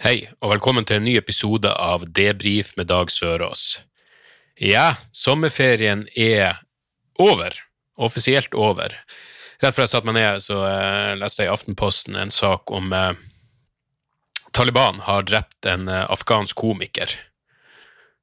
[0.00, 3.82] Hei, og velkommen til en ny episode av Debrif med Dag Sørås.
[4.56, 6.62] Ja, sommerferien er
[7.20, 7.52] over.
[8.00, 8.94] Offisielt over.
[9.60, 12.88] Rett før jeg satte meg ned, så eh, leste jeg i Aftenposten en sak om
[12.96, 13.20] eh,
[14.56, 17.12] Taliban har drept en eh, afghansk komiker.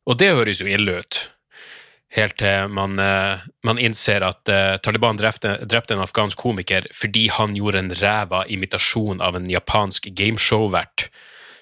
[0.09, 1.22] Og det høres jo ille ut.
[2.18, 7.28] Helt til man, eh, man innser at eh, Taliban drepte, drepte en afghansk komiker fordi
[7.38, 11.12] han gjorde en ræva imitasjon av en japansk gameshow-vert.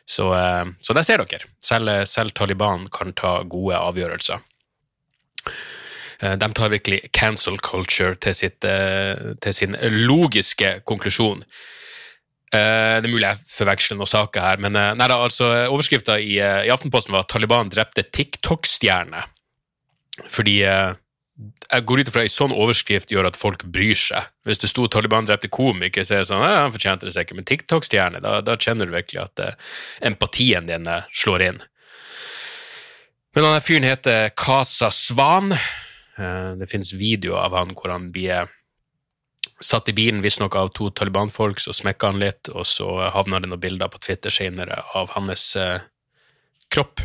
[0.06, 1.48] Så, eh, så der ser dere.
[1.64, 4.44] Selv, selv Taliban kan ta gode avgjørelser.
[6.22, 11.44] Eh, De tar virkelig cancel culture til, sitt, eh, til sin logiske konklusjon.
[12.56, 16.70] Det er mulig jeg forveksler noen saker her, men nei da, altså, overskrifta i, i
[16.72, 19.26] Aftenposten var at Taliban drepte TikTok-stjerne.
[20.32, 20.62] Fordi
[21.36, 24.30] jeg går ut ifra en sånn overskrift gjør at folk bryr seg.
[24.48, 27.40] Hvis det sto Taliban drepte komiker, så er det sånn, han fortjente det seg ikke.
[27.40, 29.58] men TikTok-stjerne, da, da kjenner du virkelig at eh,
[30.08, 31.64] empatien din eh, slår inn.
[33.36, 35.52] Men denne fyren heter Kasa Svan.
[35.52, 38.48] Eh, det finnes videoer av han hvor han blir
[39.60, 43.52] satt i bilen visstnok av to Taliban-folk, så smekker han litt, og så havner det
[43.52, 45.84] noen bilder på Twitter senere av hans eh,
[46.72, 47.04] kropp,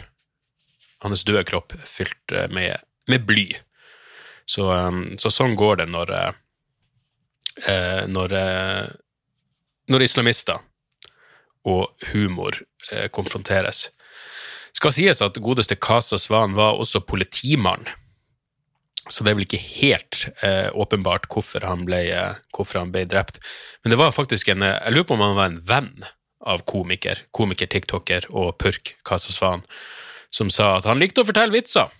[1.04, 3.48] hans døde kropp, fylt eh, med, med bly.
[4.50, 6.30] Så, um, så sånn går det når eh,
[7.70, 8.90] eh, når, eh,
[9.92, 10.58] når islamister
[11.68, 12.56] og humor
[13.12, 13.90] konfronteres.
[14.72, 17.84] Skal sies at godeste Kasa Svan var også politimann,
[19.10, 22.00] så det er vel ikke helt eh, åpenbart hvorfor han, ble,
[22.56, 23.42] hvorfor han ble drept.
[23.82, 26.08] Men det var faktisk en Jeg lurer på om han var en venn
[26.40, 29.66] av komiker, komiker-tiktoker og purk Kasa Svan,
[30.32, 31.90] som sa at han likte å fortelle vitser.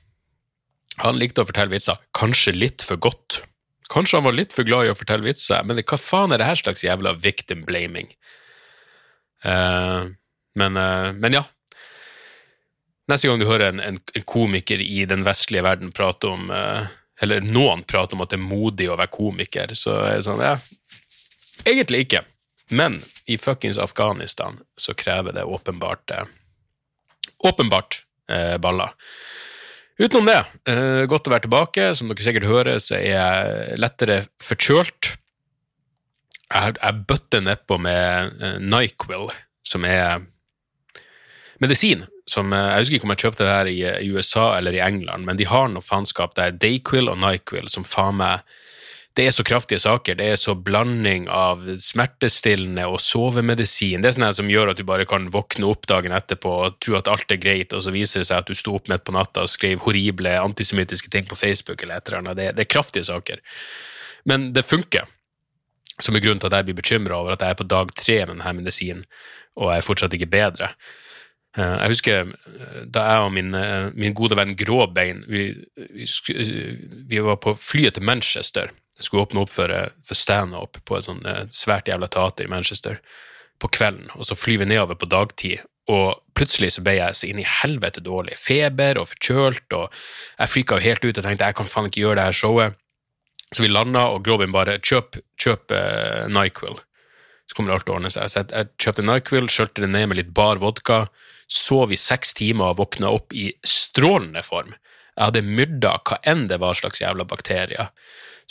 [1.01, 3.43] Han likte å fortelle vitser, kanskje litt for godt.
[3.91, 6.49] Kanskje han var litt for glad i å fortelle vitser, men hva faen er det
[6.51, 8.13] her slags jævla victim blaming?
[9.45, 10.13] Uh,
[10.55, 11.45] men, uh, men ja.
[13.11, 16.85] Neste gang du hører en, en, en komiker i den vestlige verden prate om uh,
[17.21, 20.45] Eller noen prate om at det er modig å være komiker, så er det sånn
[20.45, 20.55] Ja,
[21.65, 22.23] egentlig ikke.
[22.71, 26.13] Men i fuckings Afghanistan så krever det åpenbart
[27.49, 28.05] Åpenbart
[28.63, 28.93] baller.
[30.01, 30.41] Utenom det,
[30.73, 31.91] eh, godt å være tilbake.
[31.95, 35.17] Som dere sikkert hører, så er jeg lettere forkjølt.
[36.51, 39.29] Jeg, jeg bøtter nedpå med eh, Nyquil,
[39.61, 40.23] som er
[41.61, 42.07] medisin.
[42.25, 45.29] Som, eh, jeg husker ikke om jeg kjøpte det her i, USA eller i England,
[45.29, 46.33] men de har noe faenskap.
[46.41, 48.41] Er Dayquil og Nyquil som faen meg
[49.19, 50.15] det er så kraftige saker.
[50.21, 54.05] Det er så blanding av smertestillende og sovemedisin.
[54.05, 56.95] Det er sånn som gjør at du bare kan våkne opp dagen etterpå og tro
[56.99, 59.15] at alt er greit, og så viser det seg at du sto opp midt på
[59.17, 62.39] natta og skrev horrible antisemittiske ting på Facebook eller et eller annet.
[62.39, 63.43] Det, det er kraftige saker.
[64.31, 65.11] Men det funker,
[66.01, 68.21] som er grunnen til at jeg blir bekymra over at jeg er på dag tre
[68.23, 69.07] med denne medisinen,
[69.59, 70.71] og jeg er fortsatt ikke bedre.
[71.59, 76.07] Eh, Jeg husker eh, da jeg og min, eh, min gode venn Gråbein vi, vi,
[77.11, 78.71] vi var på flyet til Manchester.
[79.01, 82.53] Skulle åpne opp for, eh, for standup på et sånt eh, svært jævla teater i
[82.53, 83.01] Manchester
[83.61, 85.65] på kvelden, og så flyr vi nedover på dagtid.
[85.91, 88.37] Og plutselig så ble jeg så inn i helvete dårlig.
[88.39, 89.89] Feber og forkjølt, og
[90.39, 92.79] jeg frika jo helt ut og tenkte jeg kan faen ikke gjøre det her showet.
[93.51, 96.79] Så vi landa, og Grobin bare kjøp, kjøp uh, Nyquil.
[97.51, 98.31] Så kommer alt til å ordne seg.
[98.31, 101.01] Så jeg, jeg kjøpte Nyquil, skjølte det ned med litt bar vodka,
[101.51, 104.77] sov i seks timer og våkna opp i strålende form.
[105.17, 107.91] Jeg hadde myrda hva enn det var slags jævla bakterier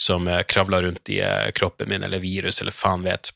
[0.00, 3.32] som kravler kravla rundt i eh, kroppen min, eller virus, eller faen vet.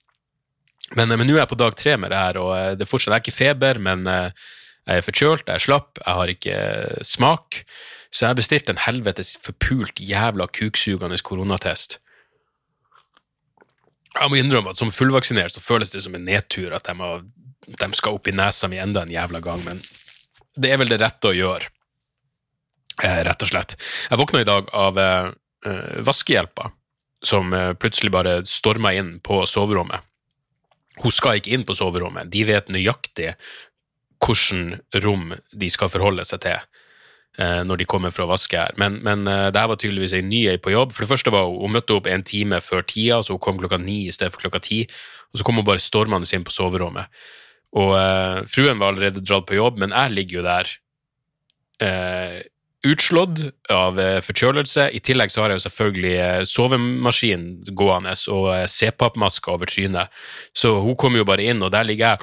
[0.97, 2.87] Men, eh, men nå er jeg på dag tre med det her, og eh, det
[2.87, 4.47] er fortsatt er ikke feber, men eh,
[4.85, 7.61] jeg er forkjølt, jeg er slapp, jeg har ikke eh, smak,
[8.09, 11.99] så jeg har bestilt en helvetes forpult jævla kuksugende koronatest.
[14.15, 17.17] Jeg må innrømme at som fullvaksinert så føles det som en nedtur at de, må,
[17.67, 19.85] de skal opp i nesa mi enda en jævla gang, men
[20.55, 21.69] det er vel det rette å gjøre,
[23.05, 23.77] eh, rett og slett.
[24.09, 25.33] Jeg våkna i dag av eh,
[25.67, 26.71] eh, vaskehjelpa,
[27.25, 30.01] som eh, plutselig bare storma inn på soverommet.
[31.03, 33.35] Hun skal ikke inn på soverommet, de vet nøyaktig
[34.25, 38.77] hvilket rom de skal forholde seg til eh, når de kommer for å vaske her.
[38.81, 40.95] Men, men eh, det her var tydeligvis en ny ei på jobb.
[40.95, 43.61] For det første var hun, hun møtte opp en time før tida, så hun kom
[43.61, 44.85] klokka ni i stedet for klokka ti.
[45.33, 47.11] Og så kom hun bare stormende inn på soverommet.
[47.75, 50.69] Og uh, fruen var allerede dratt på jobb, men jeg ligger jo der
[51.83, 52.37] eh,
[52.85, 53.41] utslått
[53.73, 54.89] av eh, forkjølelse.
[54.95, 57.47] I tillegg så har jeg jo selvfølgelig eh, sovemaskin
[57.77, 60.13] gående og C-pappmaske over trynet.
[60.57, 62.19] Så hun kom jo bare inn, og der ligger jeg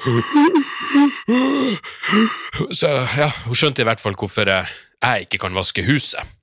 [2.74, 2.88] Så
[3.18, 4.70] ja, hun skjønte i hvert fall hvorfor eh,
[5.02, 6.38] jeg ikke kan vaske huset.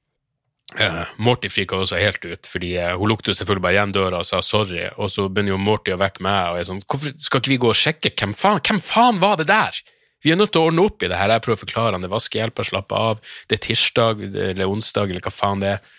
[1.17, 4.83] Morty frika også helt ut, fordi hun lukter selvfølgelig bare igjen døra og sa sorry,
[5.01, 7.57] og så begynner jo Morty å vekke meg, og er sånn Hvorfor skal ikke vi
[7.63, 8.11] gå og sjekke?
[8.13, 9.79] Hvem faen, hvem faen var det der?
[10.23, 11.31] Vi er nødt til å ordne opp i det her.
[11.31, 13.33] Jeg prøver å forklare han det vaskehjelper, slapper av.
[13.47, 15.91] Det er tirsdag eller onsdag eller hva faen det er.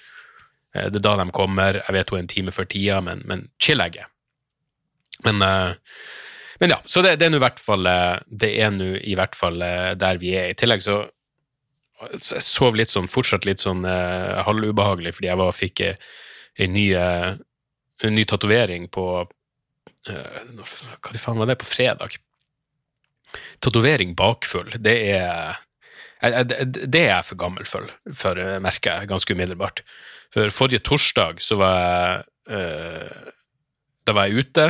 [0.77, 1.81] Uh, det er da de kommer.
[1.83, 4.11] Jeg vet hun er en time før tida, men, men chill-egget.
[5.21, 5.43] Men,
[6.63, 7.85] men ja, så det, det er nå i hvert fall
[8.25, 9.59] Det er nå i hvert fall
[10.01, 10.47] der vi er.
[10.49, 11.03] I tillegg så
[12.01, 16.87] jeg sov litt sånn, fortsatt litt sånn uh, halvubehagelig fordi jeg var, fikk ei ny,
[16.97, 21.59] uh, tatovering på uh, Hva faen var det?
[21.61, 22.17] På fredag.
[23.65, 25.59] Tatovering bakfull, det er
[26.21, 29.81] det er jeg for gammel for, for merker jeg ganske umiddelbart.
[30.29, 33.31] For forrige torsdag så var jeg
[34.05, 34.67] Da var jeg ute.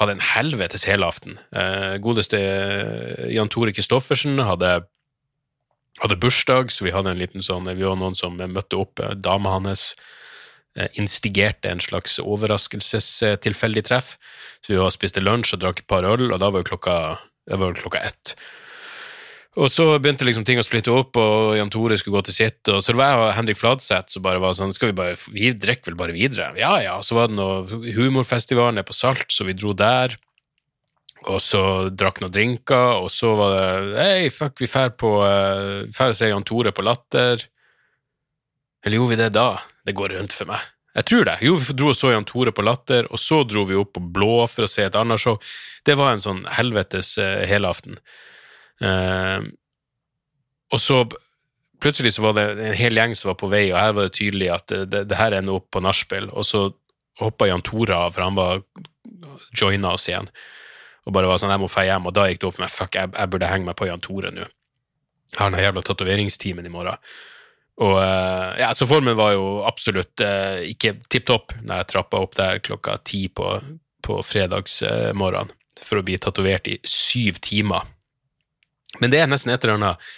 [0.00, 1.38] Hadde en helvetes helaften.
[2.02, 2.40] Godeste
[3.30, 4.80] Jan Tore Kristoffersen hadde
[6.02, 9.00] hadde bursdag, så vi hadde en liten sånn Vi var noen som møtte opp.
[9.00, 9.92] Eh, dama hans
[10.76, 14.14] eh, instigerte en slags overraskelsestilfeldig treff.
[14.64, 16.70] Så vi var og spiste lunsj og drakk et par øl, og da var jo
[16.74, 16.96] klokka,
[17.50, 18.34] det var klokka ett.
[19.54, 22.60] Og så begynte liksom ting å splitte opp, og Jan Tore skulle gå til sitt.
[22.72, 25.92] Og så det var Henrik Fladseth som bare var sånn Skal vi bare Vi drikker
[25.92, 26.50] vel bare videre?
[26.58, 26.96] Ja ja.
[27.06, 30.16] Så var det noe humorfestival nede på Salt, så vi dro der.
[31.30, 31.62] Og så
[31.94, 36.18] drakk noen drinker, og så var det Hei, fuck, vi drar på uh, Drar og
[36.18, 37.46] ser Jan Tore på Latter.
[38.84, 39.48] Eller gjorde vi det da?
[39.86, 40.73] Det går rundt for meg.
[40.94, 41.38] Jeg tror det.
[41.42, 44.02] Jo, vi dro og så Jan Tore på Latter, og så dro vi opp på
[44.14, 45.40] Blå for å se et annet show.
[45.86, 47.98] Det var en sånn helvetes uh, helaften.
[48.82, 49.42] Uh,
[50.70, 51.02] og så
[51.82, 54.16] plutselig så var det en hel gjeng som var på vei, og her var det
[54.20, 56.30] tydelig at det, det, det her ender opp på nachspiel.
[56.30, 56.68] Og så
[57.20, 58.62] hoppa Jan Tore av, for han var
[59.54, 60.30] joina oss igjen
[61.04, 62.72] og bare var sånn, jeg må feie hjem, og da gikk det opp for meg,
[62.72, 64.46] fuck, jeg, jeg burde henge meg på Jan Tore nå.
[65.34, 67.14] Jeg har den jævla tatoveringstimen i morgen.
[67.82, 72.20] Og uh, ja, så formen var jo absolutt eh, ikke tipp topp når jeg trappa
[72.22, 73.48] opp der klokka ti på,
[74.04, 77.82] på fredagsmorgenen eh, for å bli tatovert i syv timer.
[79.02, 80.12] Men det er nesten et eller annet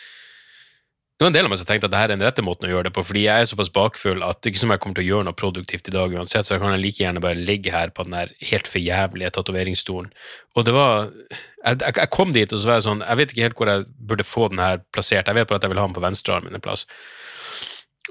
[1.16, 2.70] det var en del av meg som tenkte at dette er den rette måten å
[2.74, 5.06] gjøre det på, fordi jeg er såpass bakfull at det ikke som jeg kommer til
[5.06, 7.88] å gjøre noe produktivt i dag uansett, så jeg kan like gjerne bare ligge her
[7.88, 10.10] på den der helt for jævlige tatoveringsstolen.
[10.52, 13.46] Og det var jeg, jeg, kom dit, og så var jeg sånn Jeg vet ikke
[13.46, 15.32] helt hvor jeg burde få den her plassert.
[15.32, 16.84] Jeg vet bare at jeg vil ha den på venstrearmen en plass.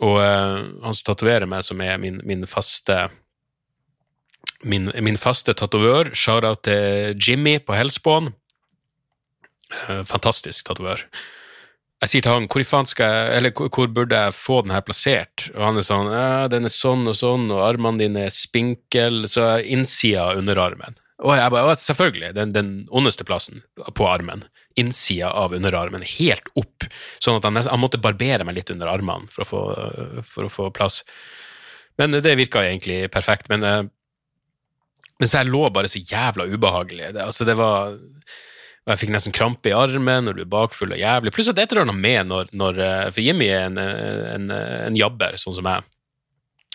[0.03, 3.05] Og uh, han som tatoverer meg, som er min, min faste
[4.65, 8.33] min, min faste tatovør, shout-out til Jimmy på Hellspawn.
[9.85, 11.05] Uh, fantastisk tatovør
[12.03, 15.63] jeg sier til han hvor, jeg, hvor, hvor burde jeg få den her plassert, og
[15.63, 16.11] han er sånn
[16.51, 20.99] den er sånn og sånn, og armene dine er spinkel, så innsida av underarmen.
[21.23, 23.61] Og jeg bare, selvfølgelig, den, den ondeste plassen
[23.95, 24.43] på armen.
[24.75, 26.87] Innsida av underarmen, helt opp,
[27.23, 29.61] sånn at han, han, måtte barbere meg litt under armene for å få,
[30.27, 31.03] for å få plass.
[31.95, 33.47] Men det virka egentlig perfekt.
[33.47, 33.85] Men, eh,
[35.15, 37.13] men så jeg lå bare så jævla ubehagelig.
[37.15, 37.95] Det, altså, det var
[38.85, 41.31] og jeg fikk nesten krampe i armen når du er bakfull og jævlig.
[41.33, 44.99] Pluss at det er noe med når, når eh, For Jimmy er en, en, en
[44.99, 45.87] jabber, sånn som jeg.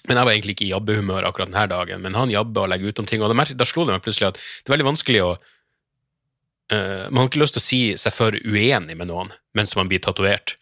[0.09, 2.05] Men jeg var egentlig ikke i jabbehumør akkurat denne dagen.
[2.05, 4.41] Men han jabber og legger ut om ting, og da, slo det meg plutselig at
[4.41, 8.37] det er veldig vanskelig å uh, Man har ikke lyst til å si seg for
[8.45, 10.57] uenig med noen mens man blir tatovert.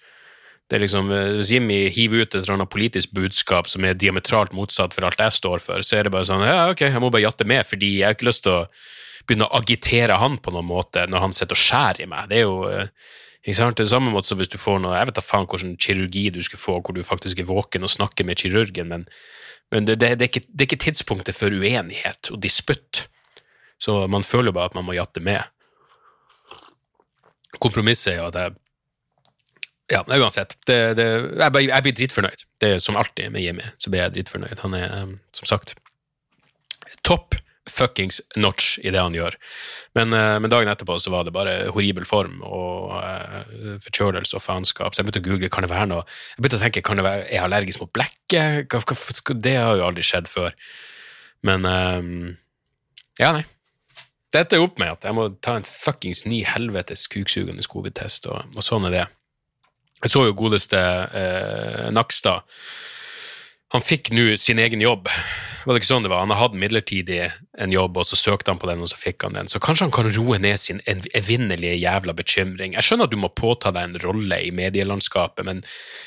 [0.68, 3.96] Det er liksom, eh, Hvis Jimmy hiver ut et eller annet politisk budskap som er
[3.96, 7.00] diametralt motsatt for alt jeg står for, så er det bare sånn ja, ok, jeg
[7.00, 8.66] må bare jatte med, fordi jeg har ikke lyst til å
[9.28, 12.28] begynne å agitere han på noen måte når han sitter og skjærer i meg.
[12.28, 12.92] Det er jo eh,
[13.44, 13.78] ikke sant?
[13.78, 16.24] Det er samme måte som hvis du får noe Jeg vet da faen hvilken kirurgi
[16.34, 19.06] du skal få, hvor du faktisk er våken og snakker med kirurgen, men,
[19.72, 23.06] men det, det, det, er ikke, det, er ikke, tidspunktet for uenighet og disputt.
[23.78, 25.44] Så man føler jo bare at man må jatte med.
[27.62, 28.56] Kompromisset er jo at jeg
[29.88, 30.58] ja, uansett.
[30.68, 31.04] Det, det,
[31.38, 32.42] jeg, jeg, blir dritfornøyd.
[32.60, 34.58] Det er som alltid med Jimmy, så blir jeg dritfornøyd.
[34.60, 35.78] Han er, eh, som sagt,
[37.08, 37.38] topp
[37.72, 39.36] fuckings notch i det han gjør.
[39.98, 44.44] Men, uh, men, dagen etterpå så var det bare horribel form og uh, forkjølelse og
[44.44, 44.94] faenskap.
[44.94, 47.06] Så jeg begynte å google kan det være noe Jeg begynte å tenke kan det
[47.06, 48.78] være, er jeg allergisk mot blekket.
[49.44, 50.56] Det har jo aldri skjedd før.
[51.46, 52.34] Men um,
[53.20, 53.44] ja, nei.
[54.34, 58.42] Dette er opp med at jeg må ta en fuckings ny helvetes kuksugende covid-test, og,
[58.52, 59.06] og, sånn er det.
[60.04, 62.44] Jeg så jo godeste uh, Nakstad
[63.68, 65.10] han fikk nå sin egen jobb.
[65.66, 66.22] Var det ikke sånn det var?
[66.22, 67.18] Han har hatt midlertidig
[67.60, 69.50] en jobb, og så søkte han på den, og så fikk han den.
[69.52, 72.72] Så kanskje han kan roe ned sin evinnelige jævla bekymring.
[72.78, 75.60] Jeg skjønner at du må påta deg en rolle i medielandskapet, men,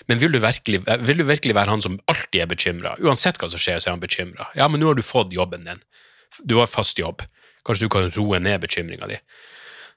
[0.10, 2.96] men vil, du virkelig, vil du virkelig være han som alltid er bekymra?
[3.06, 4.50] Uansett hva som skjer, så er han bekymra.
[4.58, 5.86] Ja, men nå har du fått jobben din.
[6.42, 7.22] Du har fast jobb.
[7.68, 9.22] Kanskje du kan roe ned bekymringa di.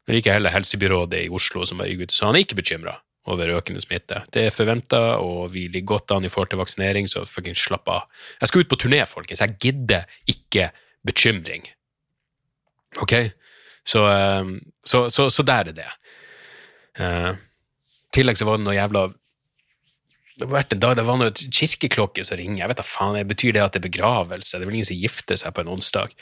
[0.04, 2.98] Men ikke heller helsebyrådet i Oslo som var ute, så han er ikke bekymra
[3.30, 4.20] over økende smitte.
[4.32, 7.88] Det er forventa, og vi ligger godt an i forhold til vaksinering, så fucking slapp
[7.88, 8.06] av.
[8.40, 9.40] Jeg skal ut på turné, folkens.
[9.40, 10.68] Jeg gidder ikke
[11.06, 11.66] bekymring.
[13.02, 13.16] Ok?
[13.84, 14.54] Så, eh,
[14.84, 15.90] så, så, så der er det.
[17.00, 19.08] Eh, I tillegg så var det noe jævla
[20.34, 22.64] det var, vært en dag, det var noe kirkeklokke som ringer.
[22.64, 24.58] Jeg vet da faen, det Betyr det at det er begravelse?
[24.58, 26.14] Det er vel ingen som gifter seg på en onsdag.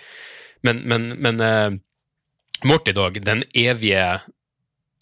[0.67, 1.73] Men, men, men uh,
[2.69, 4.05] Morty Dog, den evige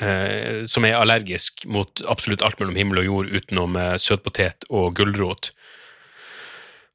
[0.03, 4.95] eh, som er allergisk mot absolutt alt mellom himmel og jord utenom eh, søtpotet og
[4.99, 5.53] gulrot.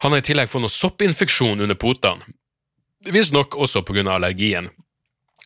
[0.04, 2.36] Han har i tillegg fått noe soppinfeksjon under potene,
[3.12, 4.04] visstnok også pga.
[4.14, 4.70] allergien,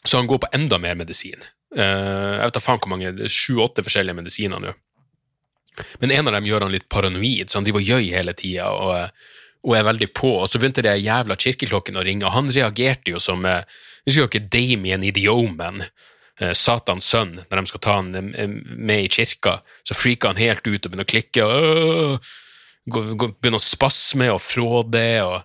[0.04, 1.44] så han går på enda mer medisin.
[1.76, 4.74] Eh, jeg vet da faen hvor mange, sju-åtte forskjellige medisiner nå.
[6.02, 8.72] Men en av dem gjør han litt paranoid, så han driver og gjøy hele tida
[8.74, 9.14] og,
[9.64, 10.34] og, er veldig på.
[10.42, 13.64] Og så begynte de jævla kirkeklokkene å ringe, og han reagerte jo som eh,
[14.08, 15.84] Husker dere Damien i The Omen?
[16.40, 20.42] Eh, Satans sønn, når de skal ta han eh, med i kirka, så freaker han
[20.42, 21.46] helt ut og begynner å klikke.
[21.46, 22.32] Og,
[22.90, 25.42] går, begynner å spasme og fråde og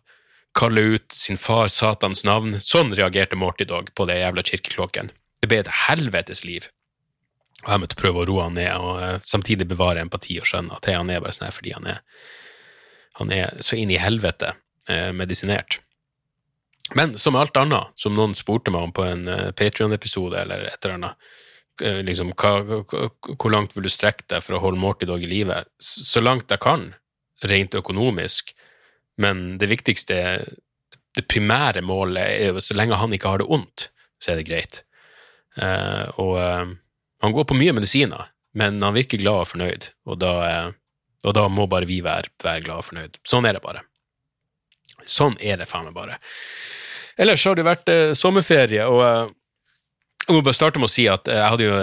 [0.54, 2.58] kalle ut sin far Satans navn.
[2.62, 5.10] Sånn reagerte Morty Dog på det jævla kirkeklokken.
[5.42, 6.70] Det ble et helvetes liv.
[7.64, 10.76] Og jeg måtte prøve å roe han ned, og eh, samtidig bevare empati og skjønne
[10.76, 12.02] at han er bare sånn her fordi han er,
[13.20, 14.52] han er så inn i helvete
[14.90, 15.78] eh, medisinert.
[16.92, 20.76] Men som alt annet, som noen spurte meg om på en uh, Patrion-episode eller et
[20.84, 21.30] eller annet,
[21.80, 22.82] uh, liksom, hva,
[23.32, 25.62] hvor langt vil du strekke deg for å holde Morty Dog i live?
[25.80, 26.90] Så langt jeg kan,
[27.48, 28.52] rent økonomisk,
[29.20, 30.18] men det viktigste,
[31.14, 33.88] det primære målet er jo så lenge han ikke har det ondt,
[34.20, 34.82] så er det greit.
[35.56, 36.36] Uh, og
[37.24, 40.34] han går på mye medisiner, men han virker glad og fornøyd, og da,
[41.24, 43.20] og da må bare vi være, være glad og fornøyd.
[43.26, 43.86] Sånn er det bare.
[45.06, 46.18] Sånn er det faen meg bare.
[47.20, 49.32] Ellers har det vært eh, sommerferie, og eh,
[50.24, 51.78] jeg må bare starte med å si at jeg hadde jo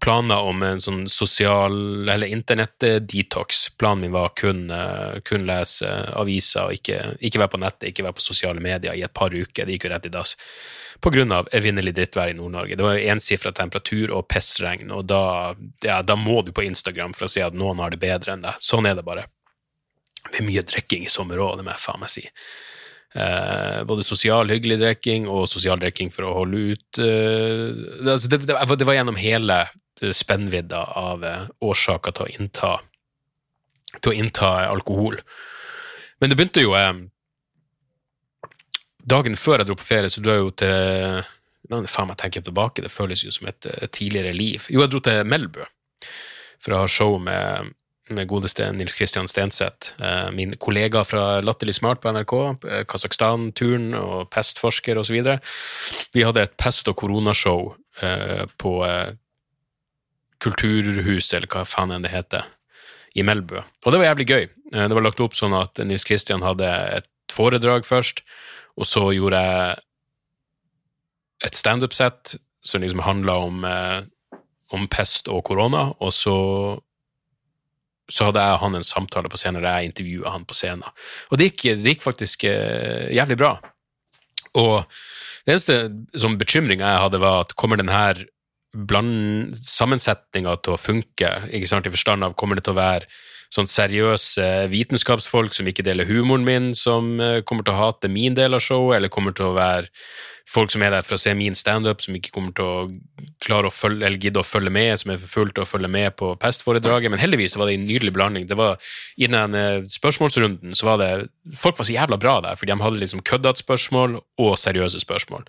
[0.00, 3.68] planer om en sånn sosial, eller internett-detox.
[3.80, 8.06] Planen min var kun, uh, kun lese aviser og ikke, ikke, være på nettet, ikke
[8.06, 9.64] være på sosiale medier i et par uker.
[9.64, 10.36] Det gikk jo rett i dass.
[11.00, 12.76] På grunn av evinnelig drittvær i Nord-Norge.
[12.76, 17.16] Det var jo ensifra temperatur og pissregn, og da, ja, da må du på Instagram
[17.16, 18.60] for å si at noen har det bedre enn deg.
[18.64, 19.28] Sånn er det bare.
[20.32, 22.24] Det er mye drikking i sommer òg, det må jeg faen meg si.
[23.16, 27.70] Eh, både sosial, hyggelig drikking og sosial drikking for å holde ut eh,
[28.02, 29.62] det, altså det, det, var gjennom hele
[30.12, 32.72] spennvidda av eh, årsaker til å innta
[34.02, 35.16] til å innta alkohol.
[36.20, 36.92] Men det begynte jo eh,
[39.06, 41.24] Dagen før jeg dro på ferie, så dro jeg jo til
[41.70, 44.66] men faen meg tenker tilbake, Det føles jo som et, et tidligere liv.
[44.70, 45.64] Jo, jeg dro til Melbu
[46.62, 47.72] for å ha show med
[48.08, 52.34] med godeste Nils Kristian Stenseth, eh, min kollega fra Latterlig smart på NRK,
[52.68, 55.18] eh, Kasakhstan-turen og pestforsker osv.
[56.14, 58.76] Vi hadde et pest- og koronashow eh, på
[60.38, 62.44] Kulturhuset, eller hva faen enn det heter,
[63.16, 63.56] i Melbu.
[63.56, 64.48] Og det var jævlig gøy.
[64.70, 68.20] Det var lagt opp sånn at Nils Kristian hadde et foredrag først,
[68.76, 69.78] og så gjorde jeg
[71.48, 73.64] et standup-sett som liksom handla om,
[74.76, 76.36] om pest og korona, og så
[78.12, 80.86] så hadde jeg og han en samtale på scenen der jeg intervjua han på scenen.
[81.30, 83.56] Og det gikk, det gikk faktisk uh, jævlig bra.
[84.56, 84.86] Og
[85.46, 85.78] det eneste
[86.18, 88.26] som bekymring jeg hadde, var at kommer denne
[89.56, 91.30] sammensetninga til å funke?
[91.54, 93.08] ikke sant, I forstand av kommer det til å være
[93.54, 98.36] sånn seriøse vitenskapsfolk som ikke deler humoren min, som uh, kommer til å hate min
[98.38, 99.90] del av showet, eller kommer til å være
[100.46, 102.84] folk som er der for å se min standup, som ikke kommer til å
[103.42, 105.90] klare å følge, eller gidde å følge med, som er for fullt til å følge
[105.90, 107.10] med på pestforedraget.
[107.12, 108.46] Men heldigvis var det en nydelig blanding.
[108.48, 108.78] Det var,
[109.18, 111.10] I den eh, spørsmålsrunden så var det
[111.58, 115.46] Folk var så jævla bra der, for de hadde liksom køddete spørsmål og seriøse spørsmål.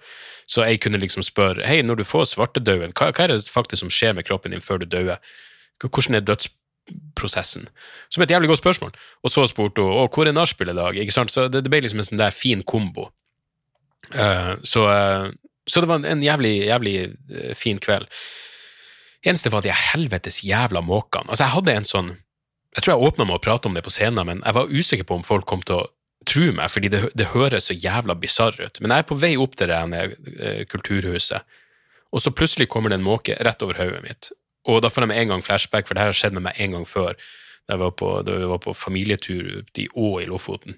[0.50, 3.84] Så jeg kunne liksom spørre hei, når du får svartedauden, hva, hva er det faktisk
[3.84, 5.22] som skjer med kroppen din før du dauer?
[5.82, 6.26] Hvordan er
[6.88, 7.68] dødsprosessen?
[8.10, 8.92] Som et jævlig godt spørsmål.
[9.24, 10.98] Og så spurte hun å, hvor er nachspiel i dag?
[10.98, 11.32] Ikke sant?
[11.32, 13.10] Så det, det ble liksom en sånn der fin kombo.
[14.14, 15.32] Uh, så, uh,
[15.68, 16.96] så, det var en jævlig, jævlig
[17.34, 18.08] uh, fin kveld.
[19.26, 21.30] Eneste var de helvetes jævla måkene.
[21.30, 22.16] Altså, jeg hadde en sånn
[22.78, 25.08] Jeg tror jeg åpna med å prate om det på scenen, men jeg var usikker
[25.08, 25.86] på om folk kom til å
[26.30, 28.78] tro meg, fordi det, det høres så jævla bisarr ut.
[28.84, 31.56] Men jeg er på vei opp til det kulturhuset,
[32.14, 34.30] og så plutselig kommer det en måke rett over hodet mitt.
[34.68, 36.60] Og da får jeg med en gang flashback, for det her har skjedd med meg
[36.64, 37.18] en gang før.
[37.68, 40.78] da jeg var på, vi var på familietur ute i Å i Lofoten.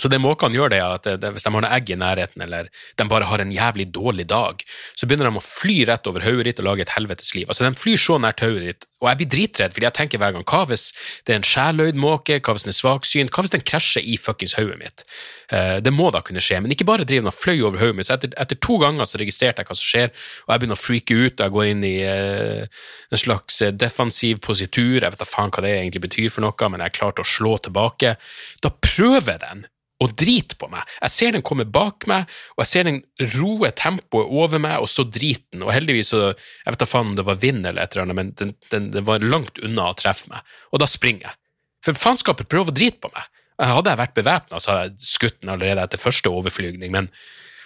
[0.00, 2.42] Så det måkene gjør, det er at det, hvis de har noe egg i nærheten,
[2.42, 4.62] eller de bare har en jævlig dårlig dag,
[4.96, 7.50] så begynner de å fly rett over hodet ditt og lage et helvetes liv.
[7.50, 10.34] Altså, de flyr så nært hodet ditt, og jeg blir dritredd, fordi jeg tenker hver
[10.34, 10.90] gang hva hvis
[11.24, 14.18] det er en sjæløyd måke, hva hvis den er svaksynt, hva hvis den krasjer i
[14.20, 15.04] fuckings hodet mitt?
[15.50, 17.96] Uh, det må da kunne skje, men ikke bare driver den og fløy over hodet
[17.96, 20.12] mitt, så etter, etter, to ganger så registrerte jeg hva som skjer,
[20.44, 23.74] og jeg begynner å freake ut, og jeg går inn i uh, en slags eh,
[23.74, 27.24] defensiv positur, jeg vet da faen hva det egentlig betyr for noe, men jeg klarte
[27.24, 28.14] å slå tilbake.
[28.62, 29.64] Da prøver den
[30.00, 30.86] og driter på meg.
[31.02, 33.00] Jeg ser den komme bak meg, og jeg ser den
[33.34, 35.66] roe tempoet over meg, og så driter den.
[35.66, 38.16] Og heldigvis så Jeg vet da faen om det var vind eller et eller annet,
[38.16, 40.46] men den, den, den, var langt unna å treffe meg.
[40.72, 41.36] Og da springer jeg.
[41.84, 43.28] For faenskapet prøver å drite på meg.
[43.60, 47.10] Hadde jeg vært bevæpna, så hadde jeg skutt den allerede etter første overflygning, men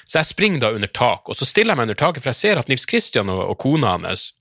[0.05, 2.41] så jeg springer da under tak, og så stiller jeg meg under taket, for jeg
[2.41, 4.33] ser at Nils Kristian og, og kona hans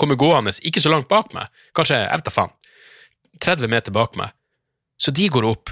[0.00, 2.54] kommer gående ikke så langt bak meg, kanskje, jeg vet da faen,
[3.44, 4.34] 30 meter bak meg.
[4.98, 5.70] Så de går opp,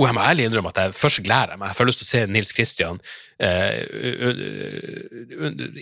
[0.00, 1.68] og jeg må ærlig innrømme at jeg først gleder meg.
[1.68, 3.00] Jeg får lyst til å se Nils Kristian
[3.44, 3.82] eh,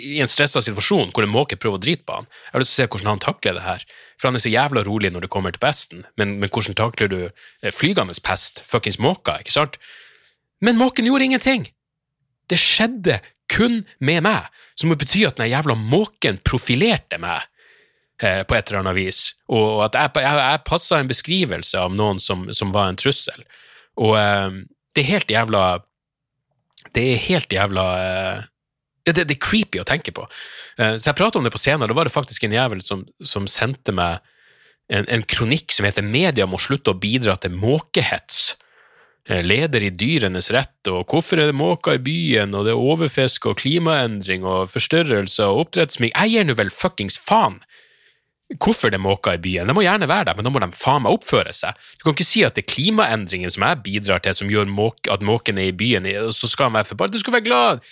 [0.03, 2.27] i en stressa situasjon hvor en måke prøver å drite på han.
[2.27, 3.85] Jeg har lyst til å se hvordan han takler det her.
[4.19, 7.13] For han er så jævla rolig når det kommer til pesten, men, men hvordan takler
[7.13, 9.79] du eh, flygende pest, fuckings måker, ikke sant?
[10.61, 11.71] Men måken gjorde ingenting!
[12.51, 17.47] Det skjedde kun med meg, som må bety at den jævla måken profilerte meg
[18.19, 21.95] eh, på et eller annet vis, og at jeg, jeg, jeg passa en beskrivelse av
[21.95, 23.47] noen som, som var en trussel.
[24.01, 24.63] Og uh,
[24.97, 25.65] det er helt jævla
[26.95, 28.49] Det er helt jævla uh,
[29.07, 30.27] det, det, er creepy å tenke på.
[30.79, 32.83] Uh, så jeg prata om det på scenen, og da var det faktisk en jævel
[32.85, 34.21] som, som sendte meg
[34.91, 38.57] en, en, kronikk som heter 'Media må slutte å bidra til måkehets'.
[39.31, 43.53] Leder i Dyrenes rett, og hvorfor er det måker i byen, og det er overfiske
[43.53, 47.61] og klimaendring og forstørrelse og oppdrettsmink Jeg gir nå vel fuckings faen
[48.59, 49.69] hvorfor det er måker i byen.
[49.71, 51.79] De må gjerne være der, men da må de faen meg oppføre seg.
[51.99, 54.71] Du kan ikke si at det er klimaendringen som jeg bidrar til, som gjør
[55.15, 57.15] at måken er i byen, og så skal han være forbanna.
[57.15, 57.85] Du skal være glad!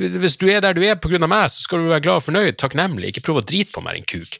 [0.00, 2.22] Hvis du er der du er på grunn av meg, så skal du være glad
[2.22, 4.38] og fornøyd, takknemlig, ikke prøve å drite på meg, din kuk.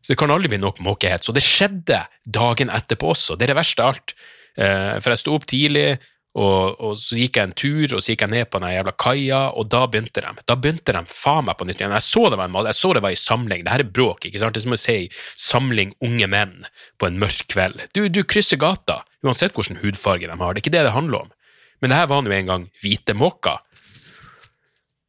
[0.00, 1.28] Så det kan aldri bli nok måkehets.
[1.28, 4.14] Og det skjedde dagen etterpå også, det er det verste av alt.
[4.60, 5.88] Eh, for jeg sto opp tidlig,
[6.38, 8.92] og, og, så gikk jeg en tur, og så gikk jeg ned på den jævla
[9.02, 10.30] kaia, og da begynte de.
[10.46, 11.94] Da begynte de faen meg på nytt igjen.
[11.96, 13.64] Jeg så det var en jeg så det var i samling.
[13.66, 14.54] Det her er bråk, ikke sant?
[14.54, 14.98] Det er som å si
[15.34, 16.68] samling unge menn
[17.02, 17.82] på en mørk kveld.
[17.96, 20.54] Du, du krysser gata, uansett hvilken hudfarge de har.
[20.54, 21.34] Det er ikke det det handler om.
[21.82, 23.58] Men det her var nå en gang hvite måker.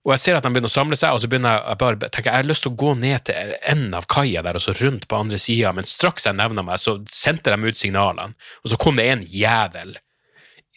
[0.01, 2.31] Og jeg ser at de begynner å samle seg, og så begynner jeg bare tenker,
[2.31, 5.05] jeg har lyst til å gå ned til enden av kaia der og så rundt
[5.05, 8.33] på andre sida, men straks jeg nevner meg, så sendte de ut signalene,
[8.65, 9.93] og så kom det en jævel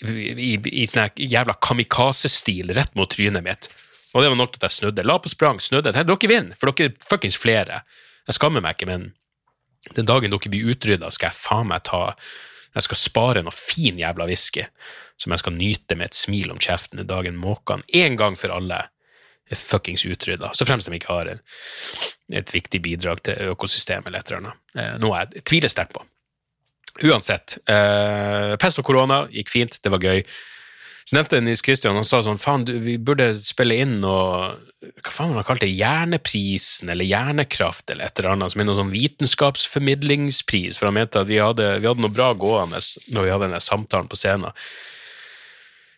[0.02, 3.68] i, i sånn jævla kamikaze-stil rett mot trynet mitt.
[4.14, 5.04] Og det var nok at jeg snudde.
[5.06, 5.94] La på sprang, snudde.
[5.94, 7.82] Dere vinner, for dere er fuckings flere.
[8.28, 9.08] Jeg skammer meg ikke, men
[9.98, 12.14] den dagen dere blir utrydda, skal jeg faen meg ta
[12.74, 14.64] Jeg skal spare noe fin jævla whisky
[15.20, 18.50] som jeg skal nyte med et smil om kjeften den dagen måkene en gang for
[18.50, 18.80] alle
[19.44, 20.50] er fuckings utrydda.
[20.56, 21.54] Så fremst de ikke har et,
[22.32, 24.62] et viktig bidrag til økosystemet eller et eller annet.
[24.74, 26.02] Eh, noe jeg tviler sterkt på.
[27.02, 27.58] Uansett.
[27.66, 30.22] Eh, pest og korona gikk fint, det var gøy.
[31.04, 34.54] Så nevnte Nils Kristian han sa sånn faen, vi burde spille inn noe
[35.04, 35.74] Hva faen han kalte det?
[35.76, 41.20] Hjerneprisen eller Hjernekraft eller et eller annet, som er noe sånn vitenskapsformidlingspris, for han mente
[41.20, 42.80] at vi hadde, vi hadde noe bra gående
[43.12, 44.56] når vi hadde denne samtalen på scenen.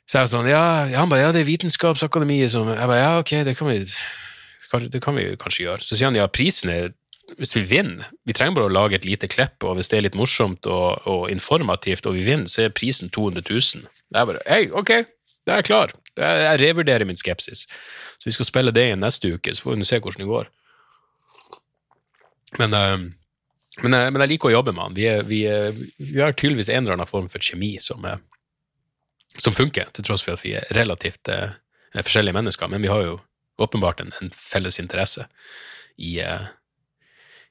[0.07, 3.15] Så jeg var sånn, ja, han ba, ja, det er Vitenskapsakademiet som Jeg bare, ja,
[3.23, 3.81] ok, det kan vi,
[4.87, 5.87] det kan vi kanskje gjøre.
[5.87, 6.95] Så sier han ja, prisen er
[7.35, 10.07] hvis vi vinner Vi trenger bare å lage et lite klipp, og hvis det er
[10.07, 13.87] litt morsomt og, og informativt, og vi vinner, så er prisen 200 000.
[13.87, 14.93] Det er bare Hei, ok,
[15.47, 15.95] da er jeg klar.
[16.17, 17.67] Jeg, revurderer min skepsis.
[18.17, 20.49] Så vi skal spille det igjen neste uke, så får vi se hvordan det går.
[22.63, 22.97] Men, uh,
[23.83, 24.97] men, uh, men, jeg liker å jobbe med han.
[24.97, 28.17] Vi, er, vi, er, vi har tydeligvis en eller annen form for kjemi som, uh,
[29.37, 31.29] som funker, til tross for at vi er relativt
[31.93, 32.71] forskjellige mennesker.
[32.73, 33.19] Men vi har jo
[33.63, 35.27] åpenbart en, en felles interesse
[35.97, 36.17] i,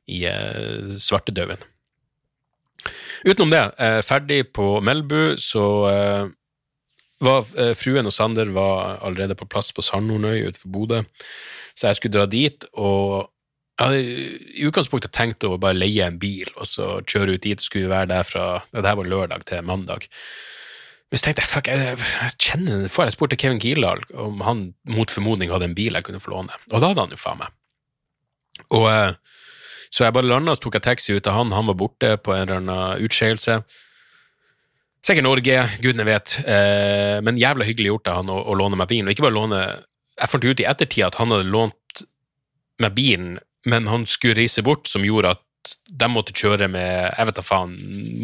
[0.07, 1.61] i eh, svartedauden.
[3.25, 6.25] Utenom det, eh, ferdig på Melbu, så eh,
[7.25, 7.45] var
[7.79, 10.99] fruen og Sander var allerede på plass på Sandhornøy utenfor Bodø,
[11.73, 12.67] så jeg skulle dra dit.
[12.73, 13.31] og
[13.75, 14.03] jeg hadde
[14.55, 17.59] i utgangspunktet tenkt å bare leie en bil og så kjøre ut dit.
[17.59, 20.05] Skulle være der fra ja, det her var lørdag til mandag.
[21.11, 24.63] Men så tenkte jeg fuck, jeg, jeg kjenner får Jeg spurte Kevin Kildahl om han
[24.87, 27.41] mot formodning hadde en bil jeg kunne få låne, og da hadde han jo faen
[27.41, 27.51] meg.
[28.79, 28.87] Og
[29.95, 32.33] så jeg bare landa, så tok jeg taxi ut av han, han var borte på
[32.35, 33.61] en eller annen utskeielse.
[35.05, 38.89] Sikkert Norge, gudene vet, eh, men jævla hyggelig gjort av han å, å, låne meg
[38.89, 39.07] bilen.
[39.07, 39.61] Og ikke bare låne
[40.15, 42.03] Jeg fant ut i ettertid at han hadde lånt
[42.79, 43.33] meg bilen,
[43.67, 45.41] men han skulle reise bort, som gjorde at
[45.89, 47.73] de måtte kjøre med jeg vet da faen,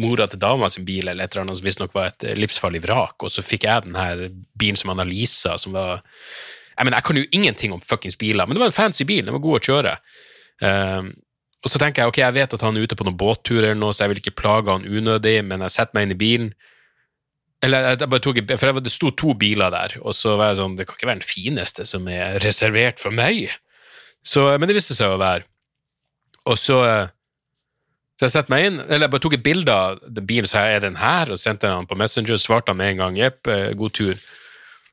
[0.00, 3.16] mora til dama sin bil, eller et eller annet som visstnok var et livsfarlig vrak,
[3.20, 6.00] og så fikk jeg den her bilen som Annalisa, som var
[6.78, 9.26] Jeg mener, jeg kan jo ingenting om fuckings biler, men det var en fancy bil,
[9.26, 9.96] den var god å kjøre.
[10.62, 11.12] Um,
[11.62, 13.78] og så tenker jeg ok, jeg vet at han er ute på noen båtturer eller
[13.78, 16.52] noe, så jeg vil ikke plage han unødig, men jeg setter meg inn i bilen.
[17.62, 20.74] Eller jeg bare tok, For det sto to biler der, og så var jeg sånn
[20.74, 23.52] Det kan ikke være den fineste som er reservert for meg.
[24.26, 25.46] Så, men det viste seg å være.
[26.50, 26.82] Og så
[28.22, 30.98] så jeg meg inn, eller jeg bare tok et bilde av bilen, så er den
[31.00, 34.20] her, og sendte den på Messenger, svarte han med en gang jepp, god tur.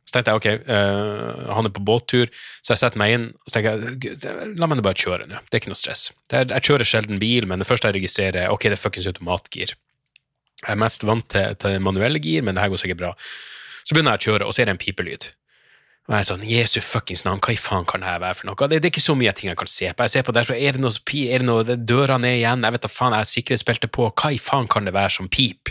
[0.10, 2.32] Så tenkte jeg ok, uh, han er på båttur,
[2.64, 3.84] så jeg setter meg inn og tenker
[4.58, 6.08] la meg bare kjøre nå, det er ikke noe stress.
[6.34, 9.10] Er, jeg kjører sjelden bil, men det første jeg registrerer, er ok, det er fuckings
[9.12, 9.76] automatgir.
[10.64, 13.12] Jeg er mest vant til, til manuelle gir, men det her går sikkert bra.
[13.86, 15.30] Så begynner jeg å kjøre, og så er det en pipelyd.
[16.10, 18.58] Og jeg er sånn, Jesu fuckings navn, hva i faen kan det være for noe?
[18.66, 20.08] Det, det, er ikke så mye ting jeg kan se på.
[20.08, 22.76] Jeg ser på der, så er det noe, er det noe døra ned igjen, jeg
[22.76, 25.70] vet da faen, jeg har sikkerhetsbelte på, hva i faen kan det være som pip?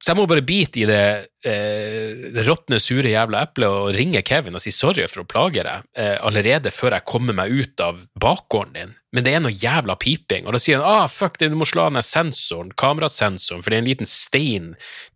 [0.00, 1.04] Så jeg må bare bite i det,
[1.44, 5.60] eh, det råtne, sure jævla eplet og ringe Kevin og si sorry for å plage
[5.60, 9.52] deg eh, allerede før jeg kommer meg ut av bakgården din, men det er noe
[9.52, 10.46] jævla piping.
[10.48, 13.84] Og da sier han ah, fuck, du må slå den sensoren, kamerasensoren, for det er
[13.84, 14.70] en liten stein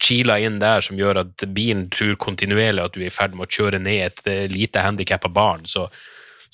[0.04, 3.48] kila inn der som gjør at bilen tror kontinuerlig at du er i ferd med
[3.48, 5.64] å kjøre ned et uh, lite handikappa barn.
[5.64, 5.88] så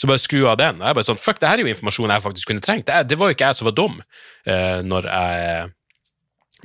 [0.00, 0.78] så bare skru av den.
[0.80, 2.86] Og jeg bare sånn, fuck, det her er jo informasjon jeg faktisk kunne trengt.
[2.88, 5.66] Det, det var jo ikke jeg som var dum uh, når jeg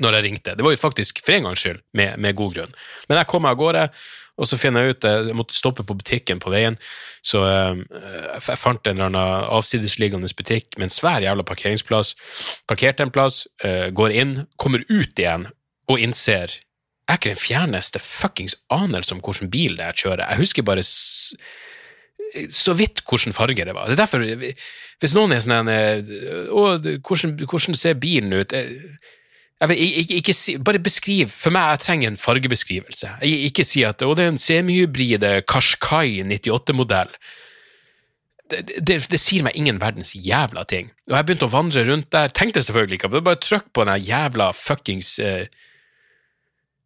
[0.01, 0.55] når jeg ringte.
[0.58, 2.77] Det var jo faktisk for en gangs skyld med, med god grunn.
[3.10, 3.84] Men jeg kom meg av gårde,
[4.36, 6.75] og så finner jeg ut eh, Jeg måtte stoppe på butikken på veien,
[7.25, 7.77] så uh,
[8.36, 12.13] jeg fant en eller annen avsidesliggende butikk med en svær jævla parkeringsplass.
[12.67, 15.47] Parkerte en plass, uh, går inn, kommer ut igjen
[15.89, 16.60] og innser
[17.05, 20.23] jeg er ikke den fjerneste fuckings anelse om hvilken bil det er jeg kjører.
[20.25, 23.86] Jeg husker bare så vidt hvilken farge det var.
[23.86, 24.25] Det er derfor,
[24.99, 26.63] Hvis noen er sånn Å,
[27.05, 28.55] hvordan, hvordan ser bilen ut?
[28.58, 28.73] Jeg
[29.63, 31.32] vil, ikke, ikke bare beskriv.
[31.32, 33.15] For meg, jeg trenger en fargebeskrivelse.
[33.24, 37.13] Jeg, ikke si at det er en semihybride Qashqai 98-modell.
[38.52, 40.91] Det, det, det, sier meg ingen verdens jævla ting.
[41.10, 42.34] Og jeg begynte å vandre rundt der.
[42.36, 45.48] Tenkte selvfølgelig ikke på det, bare trykk på den jævla fuckings eh,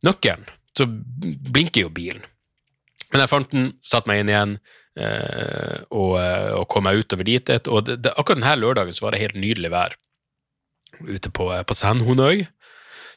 [0.07, 0.45] nøkkelen,
[0.77, 2.23] så blinker jo bilen.
[3.09, 4.53] Men jeg fant den, satte meg inn igjen
[5.01, 7.51] eh, og, eh, og, kom meg utover dit.
[7.67, 9.97] Og akkurat denne lørdagen så var det helt nydelig vær
[11.09, 12.45] ute på, på Sandhonøy.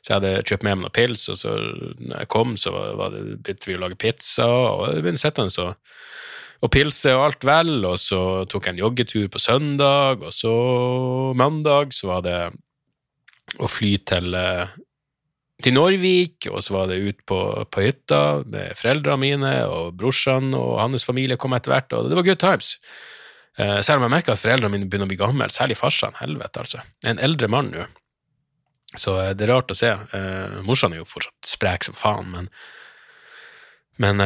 [0.03, 3.15] Så jeg hadde kjøpt med meg noen pils, og så når jeg kom, så var
[3.15, 5.69] det, begynte vi å lage pizza, og begynte sittende så
[6.63, 10.53] og pilse og alt vel, og så tok jeg en joggetur på søndag, og så
[11.39, 12.37] mandag så var det
[13.59, 14.71] å fly til, eh,
[15.63, 20.55] til Norvik, og så var det ut på, på hytta med foreldrene mine, og brorsan
[20.59, 22.77] og hans familie kom etter hvert, og det var good times.
[23.61, 26.15] Uh, selv om jeg merker at foreldrene mine begynner å bli gamle, særlig farsan.
[26.17, 26.79] Helvete, altså.
[27.05, 27.83] En eldre mann nå.
[28.99, 29.93] Så uh, det er rart å se.
[30.13, 32.53] Uh, morsan er jo fortsatt sprek som faen, men
[34.01, 34.19] Men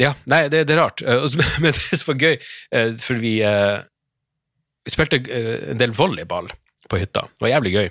[0.00, 1.02] Ja, nei, det, det er rart.
[1.62, 2.38] men det er så gøy,
[2.98, 6.48] for vi, vi spilte en del volleyball
[6.90, 7.28] på hytta.
[7.28, 7.90] Det var jævlig gøy.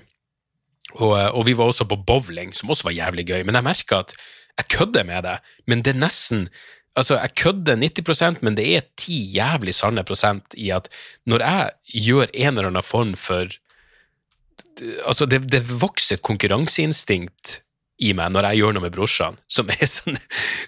[0.97, 3.45] Og, og, vi var også på bowling, som også var jævlig gøy.
[3.45, 4.17] Men jeg merka at
[4.57, 5.37] jeg kødder med det,
[5.69, 6.47] men det er nesten
[6.93, 10.91] Altså, jeg kødder 90% men det er ti jævlig sanne prosent i at
[11.25, 13.49] når jeg gjør en eller annen form for
[15.05, 17.59] Altså, det, det vokser et konkurranseinstinkt
[18.03, 20.19] i meg når jeg gjør noe med brorsan, som er sånn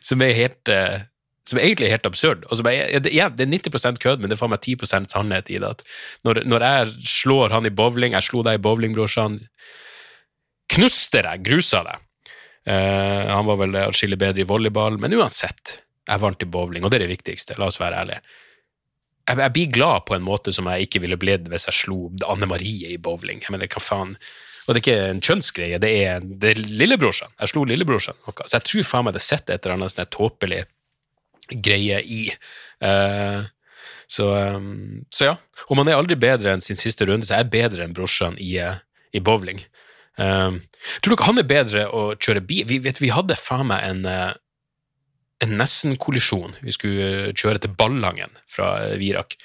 [0.06, 1.04] Som er helt uh,
[1.45, 2.45] som egentlig er helt absurd.
[2.50, 2.65] Altså,
[3.13, 5.74] ja, det er 90% kødd, men det er faen meg 10% sannhet i det.
[6.26, 9.38] Når, når, jeg slår han i bowling, jeg slo deg i bowling, brorsan,
[10.74, 12.02] knuste deg, grusa deg.
[12.65, 15.84] Uh, han var vel atskillig bedre i volleyball, men uansett.
[16.10, 18.36] Jeg vant i bowling, og det er det viktigste, la oss være ærlige.
[19.26, 22.00] Jeg, jeg blir glad på en måte som jeg ikke ville blitt hvis jeg slo
[22.30, 23.42] Anne Marie i bowling.
[23.44, 24.16] Jeg mener, hva faen?
[24.66, 27.34] Og det er ikke en kjønnsgreie, det er, det er lillebrorsan.
[27.38, 28.48] Jeg slo lillebrorsan Okay.
[28.50, 30.64] Så jeg tror faen meg det sitter et eller annet sånn tåpelig
[31.66, 32.24] greie i.
[32.82, 33.46] Uh,
[34.10, 35.36] så, um, så, ja.
[35.70, 38.38] Og man er aldri bedre enn sin siste runde, så jeg er bedre enn brorsan
[38.42, 38.82] i, uh,
[39.14, 39.62] i bowling.
[40.18, 40.62] Um,
[41.04, 42.66] tror dere han er bedre å kjøre bil?
[42.70, 44.06] Vi, vet, vi hadde faen meg en
[45.43, 46.56] en nesten-kollisjon.
[46.63, 49.38] Vi skulle eh, kjøre til Ballangen fra eh, Virak,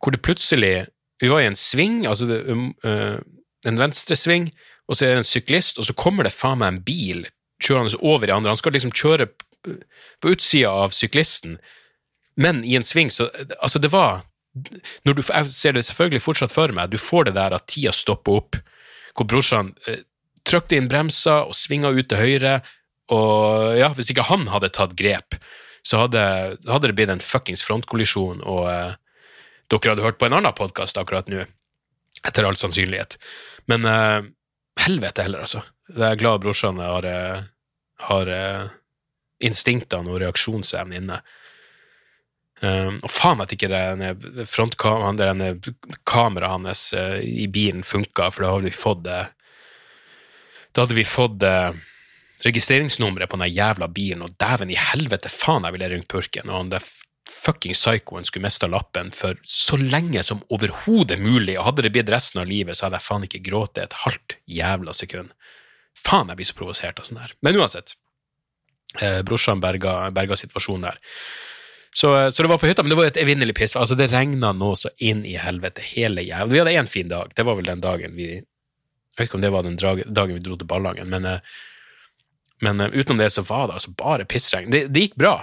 [0.00, 0.88] hvor det plutselig
[1.20, 3.18] Vi var i en sving, altså det, um, uh,
[3.68, 4.46] en venstresving,
[4.88, 7.26] og så er det en syklist, og så kommer det faen meg en bil
[7.60, 8.54] kjørende over i andre.
[8.54, 11.58] Han skal liksom kjøre på utsida av syklisten,
[12.40, 13.28] men i en sving, så
[13.60, 14.22] Altså, det var
[15.04, 18.40] du, Jeg ser det selvfølgelig fortsatt for meg, du får det der at tida stopper
[18.40, 18.56] opp,
[19.14, 20.00] hvor brorsan eh,
[20.48, 22.60] trykte inn bremser og svinga ut til høyre,
[23.10, 25.36] og ja, hvis ikke han hadde tatt grep,
[25.86, 26.22] så hadde,
[26.68, 28.92] hadde det blitt en fuckings frontkollisjon, og eh,
[29.72, 31.46] dere hadde hørt på en annen podkast akkurat nå.
[32.26, 33.16] Etter all sannsynlighet.
[33.70, 34.20] Men eh,
[34.84, 35.62] helvete heller, altså.
[35.90, 37.46] Jeg er glad brorsan har, eh,
[38.06, 38.64] har eh,
[39.46, 41.20] instinktene og reaksjonsevnen inne.
[42.60, 48.68] Um, og faen at ikke det frontkameraet hans uh, i bilen funka, for da hadde
[48.68, 49.22] vi fått det
[50.76, 51.72] Da hadde vi fått uh,
[52.44, 56.62] registreringsnummeret på den jævla bilen, og dæven i helvete faen jeg ville ringt purken, og
[56.62, 56.86] han der
[57.30, 62.12] fucking psykoen skulle mista lappen for så lenge som overhodet mulig, og hadde det blitt
[62.12, 65.32] resten av livet, så hadde jeg faen ikke grått et halvt jævla sekund.
[65.98, 67.36] Faen, jeg blir så provosert av sånn her.
[67.44, 67.94] Men uansett.
[69.00, 71.00] Eh, brorsan berga, berga situasjonen der.
[71.94, 73.76] Så, eh, så, det var på hytta, men det var et evinnelig piss.
[73.78, 77.08] Altså, det regna nå så inn i helvete hele jævla Vi hadde én en fin
[77.10, 77.34] dag.
[77.36, 80.40] Det var vel den dagen vi Jeg vet ikke om det var den dagen vi
[80.40, 81.40] dro til Ballangen, men, eh,
[82.64, 84.70] men uh, utenom det så var det altså bare pissregn.
[84.72, 85.34] Det, det gikk bra.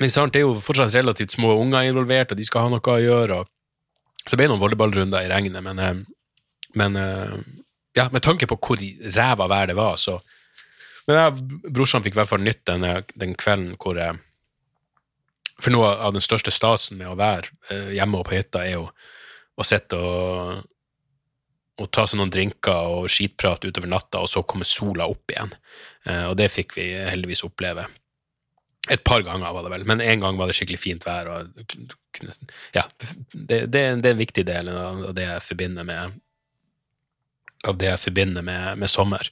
[0.00, 2.94] Men sant, det er jo fortsatt relativt små unger involvert, og de skal ha noe
[2.94, 3.40] å gjøre.
[3.42, 4.22] Og...
[4.24, 7.34] Så det ble noen volleyballrunder i regnet, men, uh, men uh,
[7.98, 8.82] ja, med tanke på hvor
[9.14, 10.20] ræva vær det var, så
[11.04, 12.84] Men jeg, brorsan fikk i hvert fall nytt den,
[13.20, 14.16] den kvelden hvor jeg
[15.60, 18.86] for noe av den største stasen med å være hjemme og på hytta, er jo
[19.60, 20.64] å sitte og,
[21.80, 25.52] og ta seg noen drinker og skitprat utover natta, og så kommer sola opp igjen.
[26.06, 27.86] Eh, og det fikk vi heldigvis oppleve.
[28.92, 31.30] Et par ganger var det vel, men én gang var det skikkelig fint vær.
[32.76, 32.84] Ja,
[33.32, 36.18] det, det, det, er en viktig del av det jeg forbinder med,
[37.64, 39.30] jeg forbinder med, med sommer.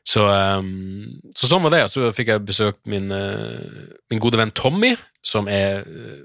[0.00, 1.04] Så, um,
[1.36, 1.82] så, sånn var det.
[1.92, 6.22] Så fikk jeg besøkt min, uh, min gode venn Tommy, som er uh,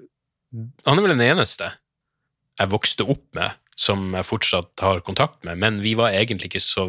[0.88, 1.74] Han er vel den eneste
[2.56, 6.64] jeg vokste opp med som jeg fortsatt har kontakt med, men vi var egentlig ikke
[6.64, 6.88] så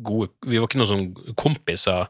[0.00, 2.08] gode Vi var ikke noen sånn kompiser,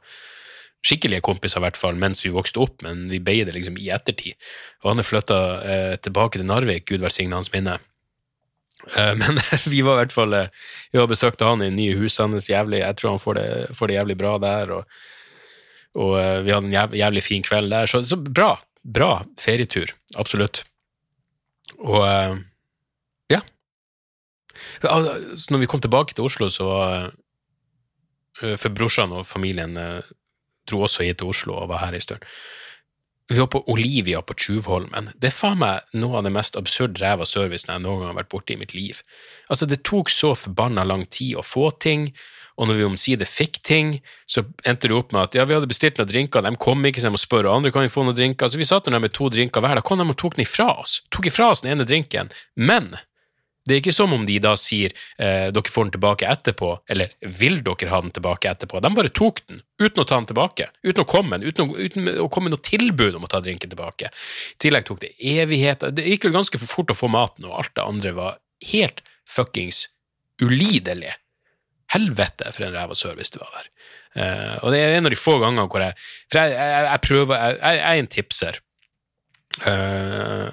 [0.86, 3.90] skikkelige kompiser i hvert fall, mens vi vokste opp, men vi ble det liksom i
[3.92, 4.38] ettertid.
[4.84, 7.76] Og han er flytta eh, tilbake til Narvik, gud velsigne hans minne.
[8.96, 10.48] Eh, men vi var i hvert fall eh,
[10.92, 12.50] Vi har besøkt han i nye huset hans.
[12.50, 14.74] Jævlig, jeg tror han får det, får det jævlig bra der.
[14.78, 15.00] Og,
[15.98, 17.90] og, eh, vi hadde en jævlig, jævlig fin kveld der.
[17.90, 18.54] Så, så, bra.
[18.80, 19.10] Bra
[19.40, 19.92] ferietur.
[20.16, 20.64] Absolutt.
[21.80, 22.38] Og ja.
[24.80, 27.10] Så når vi kom tilbake til Oslo, så var
[28.40, 29.76] For brorsan og familien
[30.70, 32.24] dro også hit til Oslo og var her en stund.
[33.30, 35.12] Vi var på Olivia på Tjuvholmen.
[35.14, 38.16] Det er faen meg noe av det mest absurd ræva servicen jeg noen gang har
[38.24, 39.04] vært borti i mitt liv.
[39.46, 42.08] Altså, det tok så forbanna lang tid å få ting,
[42.58, 43.92] og når vi omsider fikk ting,
[44.26, 46.98] så endte det opp med at ja, vi hadde bestilt noen drinker, de kom ikke,
[46.98, 48.48] så jeg må spørre andre kan vi få noen drinker.
[48.48, 50.66] Altså, vi satt der med to drinker hver, da kom de og tok den ifra
[50.82, 50.98] oss.
[51.14, 52.34] Tok ifra oss den ene drinken.
[52.58, 52.96] Men
[53.68, 57.12] det er ikke som om de da sier eh, dere får den tilbake etterpå, eller
[57.40, 58.80] vil dere ha den tilbake etterpå.
[58.80, 62.28] De bare tok den, uten å ta den tilbake, uten å komme, uten uten å
[62.32, 64.08] komme noe tilbud om å ta drinken tilbake.
[64.08, 65.92] I tillegg tok det evigheter.
[65.92, 68.38] Det gikk vel ganske for fort å få maten, og alt det andre var
[68.72, 69.84] helt fuckings
[70.40, 71.12] ulidelig.
[71.92, 73.68] Helvete for en ræva service det var der.
[74.14, 75.94] Eh, og det er en av de få gangene hvor jeg
[76.32, 78.58] For jeg, jeg, jeg prøver Jeg, jeg er en tipser.
[79.66, 80.48] Uh,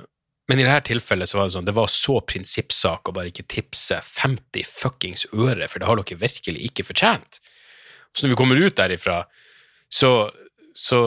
[0.47, 3.47] men i dette tilfellet så var det sånn, det var så prinsippsak å bare ikke
[3.51, 7.41] tipse 50 fuckings øre, for det har dere virkelig ikke fortjent.
[8.15, 9.19] Så når vi kommer ut derifra,
[9.91, 10.11] så,
[10.71, 11.01] så,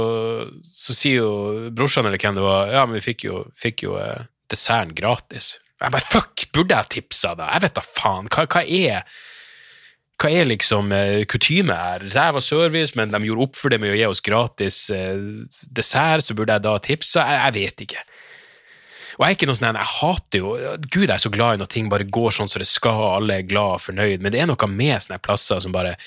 [0.61, 1.33] så sier jo
[1.72, 5.55] brorsan eller hvem det var, ja, men vi fikk jo, fikk jo eh, desserten gratis.
[5.81, 7.48] Jeg bare fuck, burde jeg tipsa da?
[7.55, 8.29] Jeg vet da faen.
[8.29, 9.05] Hva, hva er
[10.20, 12.03] hva er liksom eh, kutyme her?
[12.12, 15.16] Ræva service, men de gjorde opp for det med å gi oss gratis eh,
[15.72, 17.24] dessert, så burde jeg da tipsa?
[17.24, 18.03] Jeg, jeg vet ikke.
[19.20, 20.50] Og jeg er ikke noe sånn, jeg hater jo
[20.87, 23.37] Gud, jeg er så glad i når ting bare går sånn som det skal, alle
[23.37, 25.98] er glad og fornøyd, men det er noe med sånne plasser som bare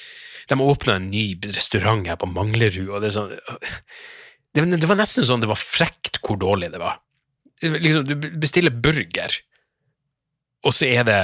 [0.50, 4.98] De åpna en ny restaurant her på Manglerud, og det er sånn det, det, var
[4.98, 7.00] nesten sånn det var frekt hvor dårlig det var.
[7.64, 9.38] Liksom, du bestiller burger,
[10.66, 11.22] og så er det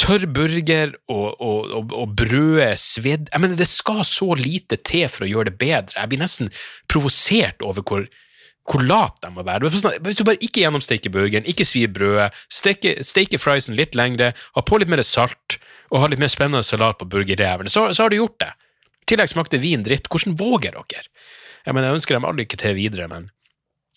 [0.00, 5.08] tørr burger og, og, og, og brødet svidd Jeg mener, det skal så lite til
[5.12, 5.98] for å gjøre det bedre.
[5.98, 6.52] Jeg blir nesten
[6.88, 8.06] provosert over hvor
[8.68, 9.70] hvor lat de må være.
[9.70, 14.78] Hvis du bare ikke gjennomsteker burgeren, ikke svir brødet, steker friesen litt lengre, har på
[14.78, 15.58] litt mer salt
[15.92, 18.52] og har litt mer spennende salat på burgerrevene, så, så, har du gjort det.
[19.02, 20.08] I tillegg smakte vin dritt.
[20.08, 21.08] Hvordan våger dere?
[21.66, 23.30] Jeg, mener, jeg ønsker dem all lykke til videre, men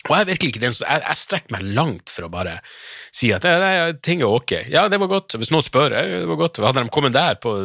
[0.06, 2.58] og jeg er virkelig ikke den som, jeg, jeg strekker meg langt for å bare
[3.14, 4.52] si at det, det, ting er ok.
[4.70, 5.34] Ja, det var godt.
[5.40, 6.60] Hvis noen spør, det var godt.
[6.62, 7.56] Hadde de kommet der på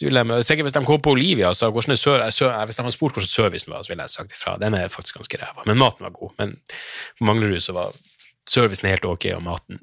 [0.00, 2.94] de, sikkert hvis de kom på Olivia og sa hvordan er sør, hvis de hadde
[2.94, 4.56] spurt hvordan servicen var, så ville jeg sagt ifra.
[4.60, 5.66] Den er faktisk ganske ræva.
[5.68, 6.32] Men maten var god.
[6.38, 6.54] Men
[7.18, 7.92] på Manglerud så var
[8.48, 9.82] servicen helt ok, og maten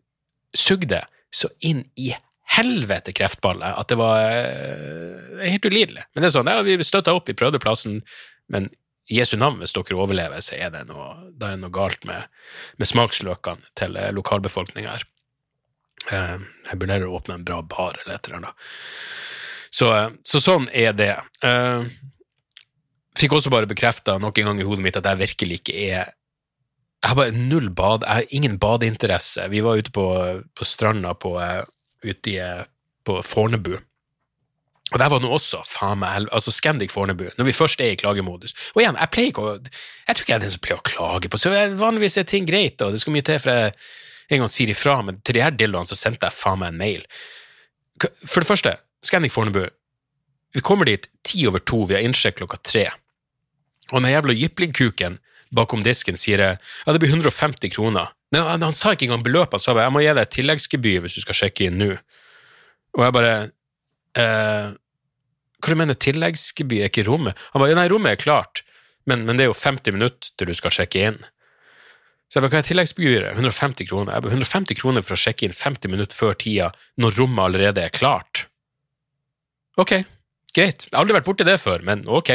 [0.58, 1.04] sugde
[1.34, 2.14] så inn i
[2.58, 6.08] helvete kreftballet at det var uh, helt ulidelig.
[6.16, 8.00] Men det er sånn, ja, vi støtta opp, vi prøvde plassen,
[8.52, 8.72] men
[9.12, 12.28] Jesu navn, hvis dere overlever, så er det noe, det er noe galt med,
[12.80, 15.06] med smaksløkene til lokalbefolkninga her.
[16.12, 16.36] Eh,
[16.70, 18.68] jeg burde heller åpne en bra bar eller et eller annet.
[19.72, 21.14] Så, eh, så sånn er det.
[21.44, 21.88] Uh,
[23.18, 26.14] fikk også bare bekrefta nok en gang i hodet mitt at jeg virkelig ikke er
[26.98, 29.44] Jeg har bare null bad, jeg har ingen badeinteresse.
[29.54, 30.06] Vi var ute på,
[30.58, 31.62] på stranda på, eh,
[32.04, 32.40] ute i,
[33.06, 33.76] på Fornebu.
[34.88, 38.00] Og der var nå også, faen meg, altså Scandic Fornebu, når vi først er i
[38.02, 38.56] klagemodus.
[38.74, 40.88] Og igjen, jeg pleier ikke å Jeg tror ikke jeg er den som pleier å
[40.90, 43.78] klage på, så vanligvis er ting greit, og det skal mye til for jeg
[44.30, 46.82] en gang sier ifra, men til de her dildoene så sendte jeg faen meg en
[46.82, 47.06] mail.
[48.26, 48.74] For det første,
[49.06, 49.68] Scandic Fornebu,
[50.54, 52.88] vi kommer dit ti over to, vi har innsjekk klokka tre.
[53.92, 55.20] Og den jævla jyplingkuken
[55.56, 58.12] bakom disken sier jeg, ja, det blir 150 kroner.
[58.36, 60.34] Nei, han, han sa ikke engang beløpet, han sa bare jeg må gi deg et
[60.36, 61.94] tilleggsgebyr hvis du skal sjekke inn nå.
[62.98, 63.34] Og jeg bare
[64.18, 64.76] eh,
[65.62, 67.40] Hva du mener tilleggsgebyr er ikke rommet?
[67.54, 68.64] Han bare nei, rommet er klart,
[69.08, 71.22] men, men det er jo 50 minutter til du skal sjekke inn.
[72.28, 73.38] Så jeg bare, hva er tilleggsgebyret?
[73.38, 74.18] 150 kroner.
[74.18, 77.86] Jeg bare, 150 kroner for å sjekke inn 50 minutter før tida, når rommet allerede
[77.86, 78.48] er klart.
[79.78, 79.94] Ok,
[80.56, 80.88] greit.
[80.88, 82.34] Jeg har aldri vært borti det før, men ok.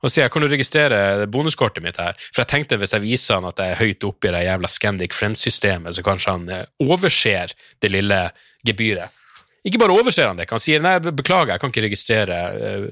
[0.00, 2.16] Og sier kan du registrere bonuskortet mitt her?
[2.30, 4.70] For jeg tenkte hvis jeg viser han at jeg er høyt oppe i det jævla
[4.70, 7.52] Scandic Friends-systemet, så kanskje han eh, overser
[7.82, 8.20] det lille
[8.66, 9.18] gebyret.
[9.66, 12.86] Ikke bare overser han det, han sier nei, beklager, jeg kan ikke registrere uh,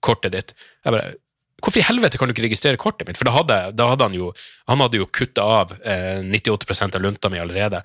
[0.00, 0.54] kortet ditt.
[0.86, 1.10] Jeg bare,
[1.60, 3.18] hvorfor i helvete kan du ikke registrere kortet mitt?
[3.20, 4.30] For da hadde, da hadde han jo
[4.70, 7.82] han hadde jo kutta av eh, 98% av lunta mi allerede.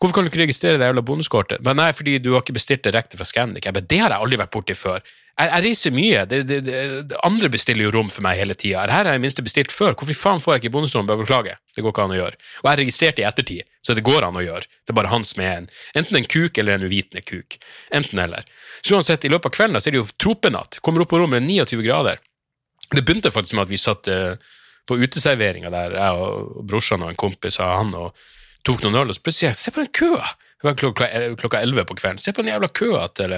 [0.00, 1.62] Hvorfor kan du ikke registrere det jævla bonuskortet?
[1.64, 3.64] Men nei, fordi du har ikke bestilt direkte fra Scandic.
[3.64, 5.00] Jeg bare, det har jeg aldri vært borti før.
[5.36, 6.24] Jeg, jeg reiser mye.
[6.28, 8.84] Det, det, det, andre bestiller jo rom for meg hele tida.
[8.84, 9.96] Her har jeg i minste bestilt før.
[9.96, 11.08] Hvorfor faen får jeg ikke bonusrom?
[11.08, 11.56] Bare beklager.
[11.72, 12.40] Det går ikke an å gjøre.
[12.60, 14.68] Og jeg registrerte registrert i ettertid, så det går an å gjøre.
[14.84, 17.58] Det er bare han som er en, enten en kuk eller en uvitende kuk.
[17.96, 18.44] Enten eller.
[18.82, 20.80] Så uansett, i løpet av kvelden da, så er det jo tropenatt.
[20.84, 22.20] Kommer opp på rommet 29 grader.
[22.92, 24.56] Det begynte faktisk med at vi satt uh,
[24.86, 28.26] på uteserveringa der, jeg og brorsan og en kompis og han, og
[28.66, 30.34] tok noen øl, og så plutselig se på den køa!
[30.64, 31.06] Var klokka,
[31.38, 32.18] klokka 11 på kvelden.
[32.18, 33.36] Se på den jævla køa til,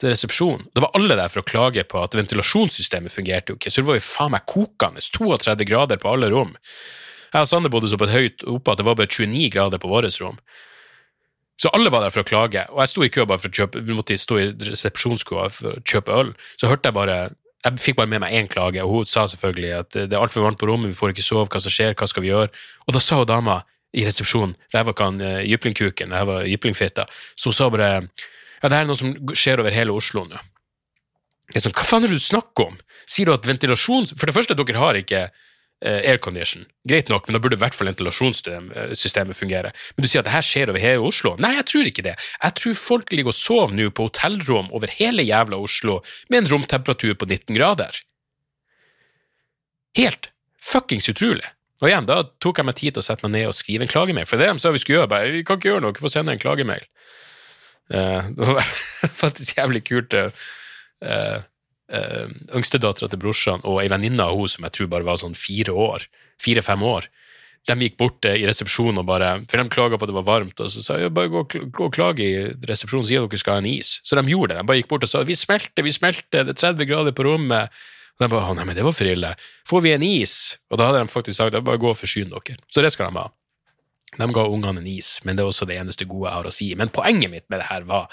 [0.00, 0.68] til resepsjonen.
[0.72, 3.90] Det var alle der for å klage på at ventilasjonssystemet fungerte jo ikke, så det
[3.90, 5.02] var jo faen meg kokende.
[5.02, 6.54] 32 grader på alle rom.
[7.32, 9.82] Jeg og Sander bodde så på et høyt oppe at det var bare 29 grader
[9.82, 10.38] på vårt rom.
[11.60, 13.58] Så alle var der for å klage, og jeg sto i kø bare for å
[13.58, 16.32] kjøpe, måtte stå i resepsjonskøa for å kjøpe øl.
[16.58, 17.18] Så hørte jeg bare
[17.62, 20.42] jeg fikk bare med meg én klage, og hun sa selvfølgelig at det er altfor
[20.42, 22.50] varmt på rommet, vi får ikke sove, hva som skjer, hva skal vi gjøre?
[22.88, 23.60] Og da sa hun dama
[23.92, 27.04] i resepsjonen, det var ikke han uh, jyplingkuken, det var jyplingfitta,
[27.44, 27.90] hun sa bare
[28.62, 30.40] ja, det her er noe som skjer over hele Oslo nå.
[31.50, 32.76] Jeg er sånn, hva faen er det du snakker om?
[33.10, 36.62] Sier du at ventilasjon For det første, dere har ikke eh, aircondition.
[36.88, 39.72] Greit nok, men da burde i hvert fall ventilasjonssystemet fungere.
[39.96, 41.34] Men du sier at det her skjer over hele Oslo?
[41.42, 42.14] Nei, jeg tror ikke det.
[42.38, 45.98] Jeg tror folk ligger og sover nå på hotellrom over hele jævla Oslo
[46.32, 48.00] med en romtemperatur på 19 grader.
[49.98, 50.30] Helt
[50.62, 51.50] fuckings utrolig.
[51.82, 53.90] Og igjen, da tok jeg meg tid til å sette meg ned og skrive en
[53.90, 55.10] klagemail, for det de sa vi skulle gjøre.
[55.10, 56.84] Bare, vi kan ikke gjøre noe, vi får sende en klagemail.
[57.90, 58.68] Uh, det var
[59.24, 60.14] faktisk jævlig kult.
[60.14, 61.42] Uh,
[61.90, 65.34] uh, Yngstedattera til brorsan og ei venninne av henne som jeg tror bare var sånn
[65.38, 66.06] fire år,
[66.42, 67.10] fire-fem år,
[67.68, 70.58] de gikk bort i resepsjonen og bare For de klaga på at det var varmt,
[70.58, 73.70] og så sa jeg bare gå og klage i resepsjonen, sier dere skal ha en
[73.70, 74.00] is.
[74.02, 74.62] Så de gjorde det.
[74.62, 77.26] De bare gikk bort og sa vi smelter, vi smelter, det er 30 grader på
[77.28, 77.82] rommet.
[78.22, 79.34] De bare å nei, men det var for ille.
[79.68, 80.34] Får vi en is?
[80.70, 82.60] Og da hadde de faktisk sagt bare gå og forsyn dere.
[82.70, 83.30] Så det skal de ha.
[84.12, 86.52] De ga ungene en is, men det er også det eneste gode jeg har å
[86.52, 86.66] si.
[86.76, 88.10] Men poenget mitt med det her var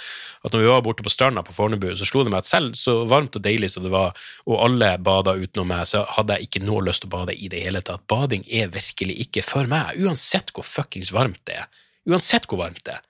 [0.48, 2.78] at når vi var borte på stranda på Fornebu, så slo det meg at selv
[2.80, 4.16] så varmt og deilig som det var,
[4.48, 7.52] og alle bada utenom meg, så hadde jeg ikke noe lyst til å bade i
[7.52, 8.06] det hele tatt.
[8.08, 11.68] Bading er virkelig ikke for meg, uansett hvor fuckings varmt det er.
[12.08, 13.04] Uansett hvor varmt det er.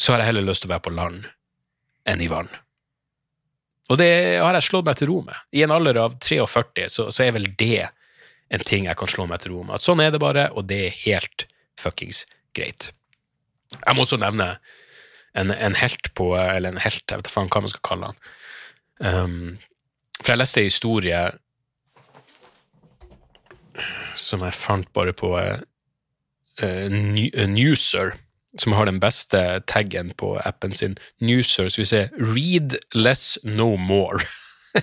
[0.00, 1.28] Så har jeg heller lyst til å være på land
[2.08, 2.48] enn i vann.
[3.90, 4.10] Og det
[4.42, 5.36] har jeg slått meg til ro med.
[5.54, 7.84] I en alder av 43 så, så er vel det
[8.54, 9.76] en ting jeg kan slå meg til ro med.
[9.78, 11.46] At sånn er det bare, og det er helt
[11.78, 12.24] fuckings
[12.56, 12.90] greit.
[13.76, 14.56] Jeg må også nevne
[15.36, 18.20] en, en helt på Eller en helt, jeg vet faen hva man skal kalle han.
[18.96, 19.40] Um,
[20.22, 21.22] for jeg leste en historie
[24.16, 25.58] som jeg fant bare på uh,
[26.88, 28.14] New- Newser,
[28.58, 30.96] som har den beste taggen på appen sin.
[31.20, 34.24] Newser, så vi ser Read less, no more.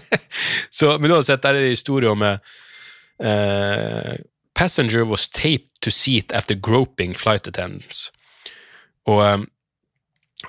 [0.69, 4.13] så, men uansett, der er det historie om uh,
[4.55, 8.11] passenger was taped to seat after groping flight attendants.
[9.09, 9.47] Og um,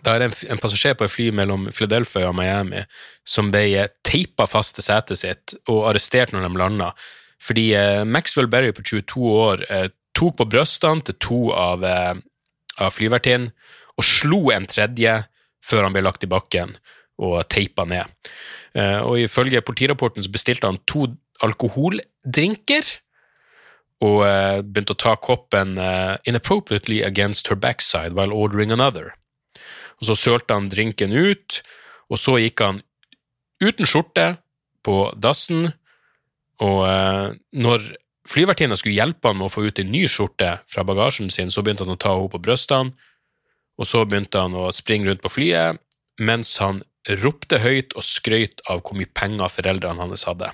[0.03, 2.83] da er det en, en passasjer på et fly mellom Philadelphia og Miami
[3.27, 6.93] som ble teipa fast til setet sitt og arrestert når de landa,
[7.43, 11.85] fordi uh, Maxwell Berry på 22 år uh, tok på brystene til to av,
[12.81, 13.53] av flyvertinnen
[13.95, 15.21] og slo en tredje
[15.65, 16.75] før han ble lagt i bakken
[17.23, 18.11] og teipa ned.
[18.75, 21.07] Uh, og ifølge politirapporten så bestilte han to
[21.43, 22.91] alkoholdrinker,
[24.05, 29.15] og eh, begynte å ta koppen eh, inappropriately against her backside while ordering another.
[30.01, 31.63] Og så sølte han drinken ut,
[32.11, 32.83] og så gikk han
[33.63, 34.35] uten skjorte
[34.85, 35.71] på dassen,
[36.63, 37.87] og eh, når
[38.29, 41.63] flyvertinna skulle hjelpe han med å få ut en ny skjorte fra bagasjen sin, så
[41.63, 42.95] begynte han å ta henne på brystene,
[43.75, 45.81] og så begynte han å springe rundt på flyet,
[46.23, 46.83] mens han
[47.21, 50.51] ropte høyt og skrøyt av hvor mye penger foreldrene hans hadde.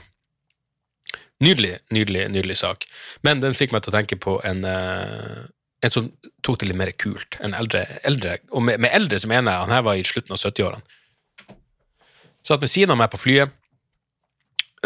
[1.40, 2.84] Nydelig, nydelig, nydelig sak.
[3.24, 5.44] Men den fikk meg til å tenke på en, eh,
[5.82, 6.10] en som
[6.42, 7.38] tok det litt mer kult.
[7.40, 10.32] En eldre, eldre og med, med, eldre så mener jeg han her var i slutten
[10.32, 10.82] av 70-årene.
[12.44, 13.52] Satt ved siden av meg på flyet,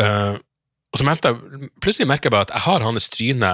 [0.00, 0.38] uh,
[0.94, 3.50] og så merket jeg, plutselig merker jeg bare at jeg har hans tryne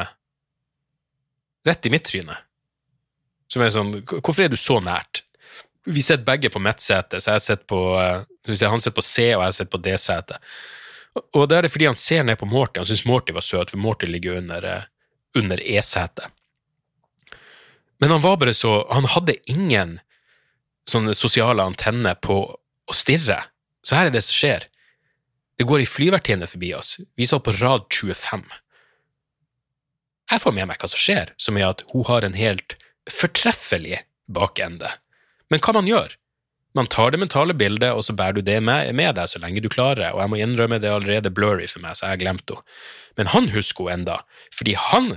[1.65, 2.37] rett i mitt tryne.
[3.51, 5.23] Som er sånn Hvorfor er du så nært?
[5.89, 9.47] Vi sitter begge på midtsetet, så jeg sitter på, uh, han sitter på C, og
[9.47, 10.51] jeg sitter på D-setet.
[11.17, 12.79] Og det er det fordi han ser ned på Morty.
[12.79, 14.85] Han syns Morty var søt, for Morty ligger under, eh,
[15.35, 16.29] under E-setet.
[17.99, 19.99] Men han var bare så Han hadde ingen
[20.89, 23.41] sånne sosiale antenner på å stirre.
[23.83, 24.70] Så her er det som skjer.
[25.61, 26.95] Det går ei flyvertinne forbi oss.
[27.21, 28.47] Vi så på rad 25.
[30.31, 32.79] Jeg får med meg hva som skjer, som er at hun har en helt
[33.13, 34.89] fortreffelig bakende.
[35.53, 36.15] Men hva man gjør?
[36.79, 39.61] Man tar det mentale bildet, og så bærer du det med, med, deg så lenge
[39.61, 42.23] du klarer, og jeg må innrømme det er allerede blurry for meg, så jeg har
[42.23, 42.79] glemt henne.
[43.21, 45.11] Men han husker henne enda, fordi han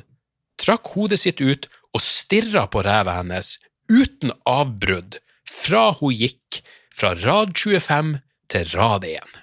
[0.59, 3.55] trakk hodet sitt ut og stirra på ræva hennes
[3.87, 6.59] uten avbrudd fra hun gikk
[6.91, 8.17] fra rad 25
[8.51, 9.39] til rad 1.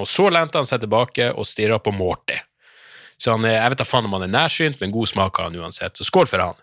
[0.00, 2.38] Og så lente han seg tilbake og stirra på Morty.
[3.20, 5.60] Så han, jeg vet da faen om han er nærsynt, men god smak har han
[5.60, 6.60] uansett, så skål for han.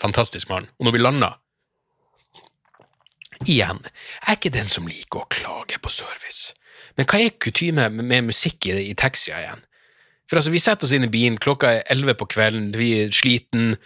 [0.00, 0.70] Fantastisk mann.
[0.78, 1.34] Og når vi landa,
[3.48, 6.52] Igjen, jeg er ikke den som liker å klage på service,
[6.98, 9.62] men hva er kutyme med, musikk i, i taxier igjen?
[10.28, 13.14] For altså, vi setter oss inn i bilen, klokka er elleve på kvelden, vi er
[13.16, 13.78] sliten,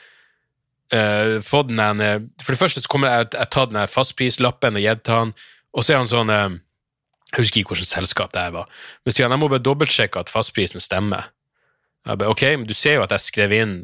[0.91, 5.13] uh, den uh, For det første så kommer jeg, jeg tar den fastprislappen og gitt
[5.15, 5.33] han,
[5.71, 6.59] og så er han sånn uh,
[7.35, 8.68] Jeg husker ikke hvilket selskap det var,
[9.05, 11.32] men sier han jeg må bare dobbeltsjekke at fastprisen stemmer.
[12.07, 13.74] Jeg bare, ok, men du ser jo at jeg skrev inn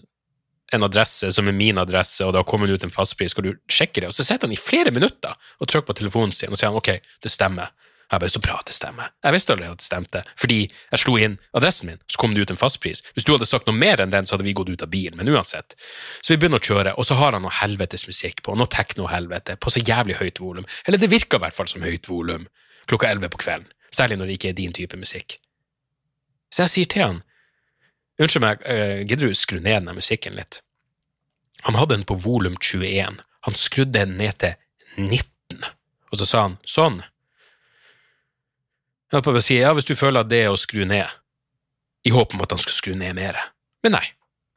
[0.70, 3.53] en adresse som er min adresse, og det har kommet ut en fastpris, skal du
[3.70, 4.11] sjekke det?
[4.11, 6.78] Og så sitter han i flere minutter og trykker på telefonen sin og sier han,
[6.78, 7.72] ok, det stemmer.
[8.11, 9.11] Jeg bare, Så bra at det stemmer.
[9.22, 12.42] Jeg visste allerede at det stemte, fordi jeg slo inn adressen min, så kom det
[12.42, 13.05] ut en fastpris.
[13.14, 15.14] Hvis du hadde sagt noe mer enn den, så hadde vi gått ut av bilen,
[15.20, 15.76] men uansett.
[16.18, 19.55] Så vi begynner å kjøre, og så har han noe helvetes musikk på, noe tekno-helvete,
[19.62, 20.66] på så jævlig høyt volum.
[20.86, 22.48] Eller det virker i hvert fall som høyt volum,
[22.91, 23.68] klokka elleve på kvelden.
[23.95, 25.38] Særlig når det ikke er din type musikk.
[26.51, 27.22] Så jeg sier til han,
[28.20, 30.61] unnskyld meg, uh, gidder du skru ned den musikken litt?
[31.66, 33.20] Han hadde den på volum 21.
[33.47, 34.57] Han skrudde den ned til
[34.99, 35.64] 19,
[36.11, 37.01] og så sa han sånn.
[39.11, 41.09] Jeg holdt på å si ja, hvis du føler at det er å skru ned,
[42.07, 43.36] i håp om at han skulle skru ned mer.
[43.84, 44.07] Men nei.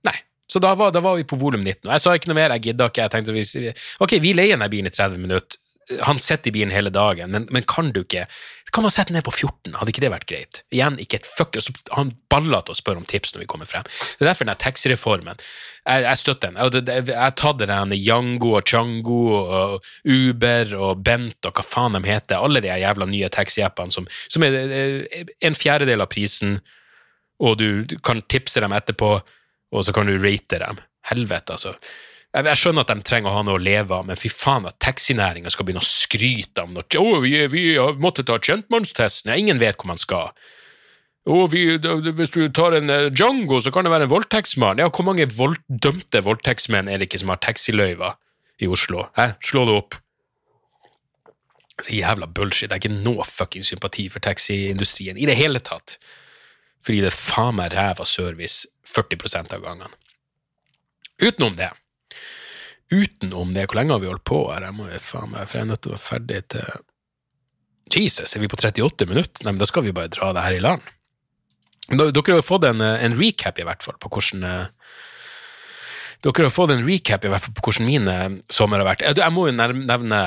[0.08, 0.16] Nei.
[0.50, 2.54] Så da var, da var vi på volum 19, og jeg sa ikke noe mer,
[2.56, 3.08] jeg gidda ikke.
[3.08, 3.74] Jeg tenkte
[4.06, 5.60] ok, vi leier denne bilen i 30 minutter,
[6.08, 8.28] han sitter i bilen hele dagen, men, men, kan du ikke
[8.74, 9.76] Kan man sette ned på 14?
[9.78, 10.64] Hadde ikke det vært greit?
[10.74, 11.54] Igjen, ikke et fuck,
[11.94, 13.86] Han baller til å spørre om tips når vi kommer frem.
[13.86, 15.38] Det er derfor den taxireformen
[15.84, 16.88] jeg, jeg støtter den.
[16.88, 21.98] Jeg har tatt det der Yango og Chango og Uber og Bent og hva faen
[21.98, 24.58] de heter, alle de jævla nye taxiappene som, som er
[25.44, 26.58] en fjerdedel av prisen,
[27.44, 29.18] og du kan tipse dem etterpå,
[29.74, 30.80] og så kan du rate dem.
[31.10, 31.76] Helvete, altså.
[32.34, 34.66] Jeg, jeg, skjønner at de trenger å ha noe å leve av, men fy faen
[34.66, 37.64] at taxinæringa skal begynne å skryte om noe oh, vi, vi
[38.02, 39.30] måtte ta kjentmannstesten.
[39.30, 40.32] Ja, ingen vet hvor man skal.
[41.30, 44.82] Oh, vi, hvis du tar en uh, Django, så kan det være en voldtektsmann.
[44.82, 48.18] Ja, hvor mange vold, dømte voldtektsmenn er det ikke som har taxiløyver
[48.66, 49.06] i Oslo?
[49.20, 49.36] Hæ?
[49.46, 50.00] Slå det opp.
[51.84, 52.72] Så jævla bullshit.
[52.72, 56.00] Det er ikke noe fucking sympati for taxiindustrien i det hele tatt.
[56.84, 59.94] Fordi det er faen meg ræva service 40% av gangene.
[61.22, 61.70] Utenom det
[62.94, 64.68] utenom det, hvor lenge har vi holdt på her?
[64.68, 66.68] Jeg må faen meg, for jeg er nødt til å være ferdig til
[67.94, 69.44] Jesus, er vi på 38 minutter?
[69.44, 70.86] Nei, men da skal vi bare dra det her i land.
[71.92, 74.66] Dere har fått en, en, recap, i hvert fall, på hvordan eh,
[76.24, 79.04] Dere har fått en recap i hvert fall på hvordan min eh, sommer har vært.
[79.20, 80.22] Jeg må jo nevne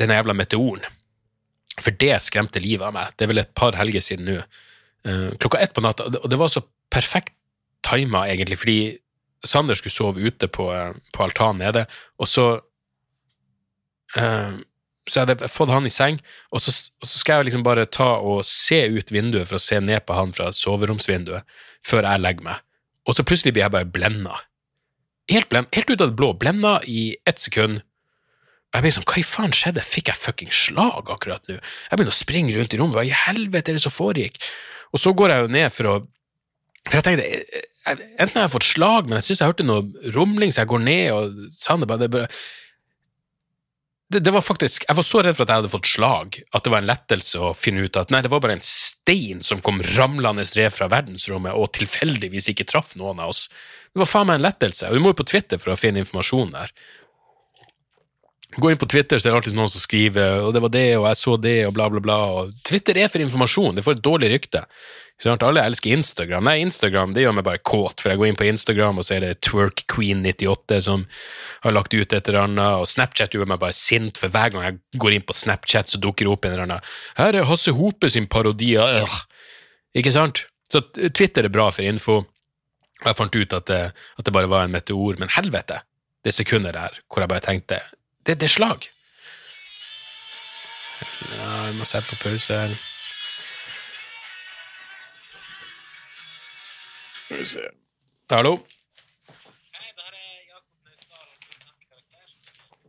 [0.00, 0.84] den jævla meteoren,
[1.80, 3.14] for det skremte livet av meg.
[3.16, 4.36] Det er vel et par helger siden nå.
[5.08, 7.32] Eh, klokka ett på natta, og det var så perfekt
[7.86, 8.80] tima, egentlig, fordi
[9.46, 11.86] Sander skulle sove ute på, eh, på altanen nede,
[12.20, 12.48] og så
[14.18, 14.58] uh,
[15.08, 16.18] Så hadde jeg fått han i seng,
[16.52, 16.70] og så,
[17.00, 20.04] og så, skal jeg liksom bare ta og se ut vinduet for å se ned
[20.06, 22.60] på han fra soveromsvinduet før jeg legger meg,
[23.08, 24.36] og så plutselig blir jeg bare blenda.
[25.30, 26.32] Helt, blend, helt ut av det blå.
[26.38, 27.80] Blenda i ett sekund.
[28.70, 29.82] Og jeg blir sånn, hva i faen skjedde?
[29.86, 31.56] Fikk jeg fucking slag akkurat nå?
[31.58, 34.38] Jeg begynner å springe rundt i rommet, hva i helvete er det som foregikk?
[34.94, 35.98] Og så går jeg jo ned for å
[36.88, 40.10] For jeg tenkte, jeg, Enten har jeg fått slag, men jeg syns jeg hørte noe
[40.14, 42.28] rumling, så jeg går ned og bare, det, bare
[44.10, 46.64] det, det var faktisk, Jeg var så redd for at jeg hadde fått slag, at
[46.66, 49.62] det var en lettelse å finne ut at nei, det var bare en stein som
[49.64, 53.46] kom ramlende ned fra verdensrommet og tilfeldigvis ikke traff noen av oss.
[53.90, 54.88] Det var faen meg en lettelse.
[54.88, 56.74] Og du må jo på Twitter for å finne informasjon der.
[58.58, 60.88] Gå inn på Twitter, så er det alltid noen som skriver og det var det,
[60.98, 62.18] og jeg så det, og bla, bla, bla.
[62.34, 63.78] Og Twitter er for informasjon.
[63.78, 64.64] Det får et dårlig rykte.
[65.28, 66.46] Alle elsker Instagram.
[66.48, 69.18] Nei, Instagram det gjør meg bare kåt, for jeg går inn på Instagram, og så
[69.18, 71.04] er det TwerkQueen98 som
[71.60, 74.64] har lagt ut et eller annet, og Snapchat gjør meg bare sint, for hver gang
[74.64, 76.88] jeg går inn på Snapchat, så dukker det opp en eller annen
[77.20, 79.18] Her er Hasse Hope sin parodi av øh.
[80.00, 80.46] Ikke sant?
[80.70, 82.20] Så Twitter er bra for info.
[83.00, 85.80] Og Jeg fant ut at det, at det bare var en meteor, men helvete,
[86.24, 87.80] det sekundet der hvor jeg bare tenkte
[88.24, 88.88] det, det er slag.
[91.00, 92.76] Ja, jeg må sette på pause her.
[97.30, 97.60] Skal vi se
[98.30, 98.58] Hallo?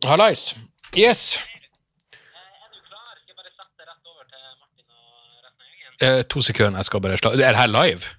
[0.04, 0.56] Hallais.
[0.98, 1.39] Yes.
[6.02, 8.10] Eh, to sekunder, jeg skal bare slå Er det her live?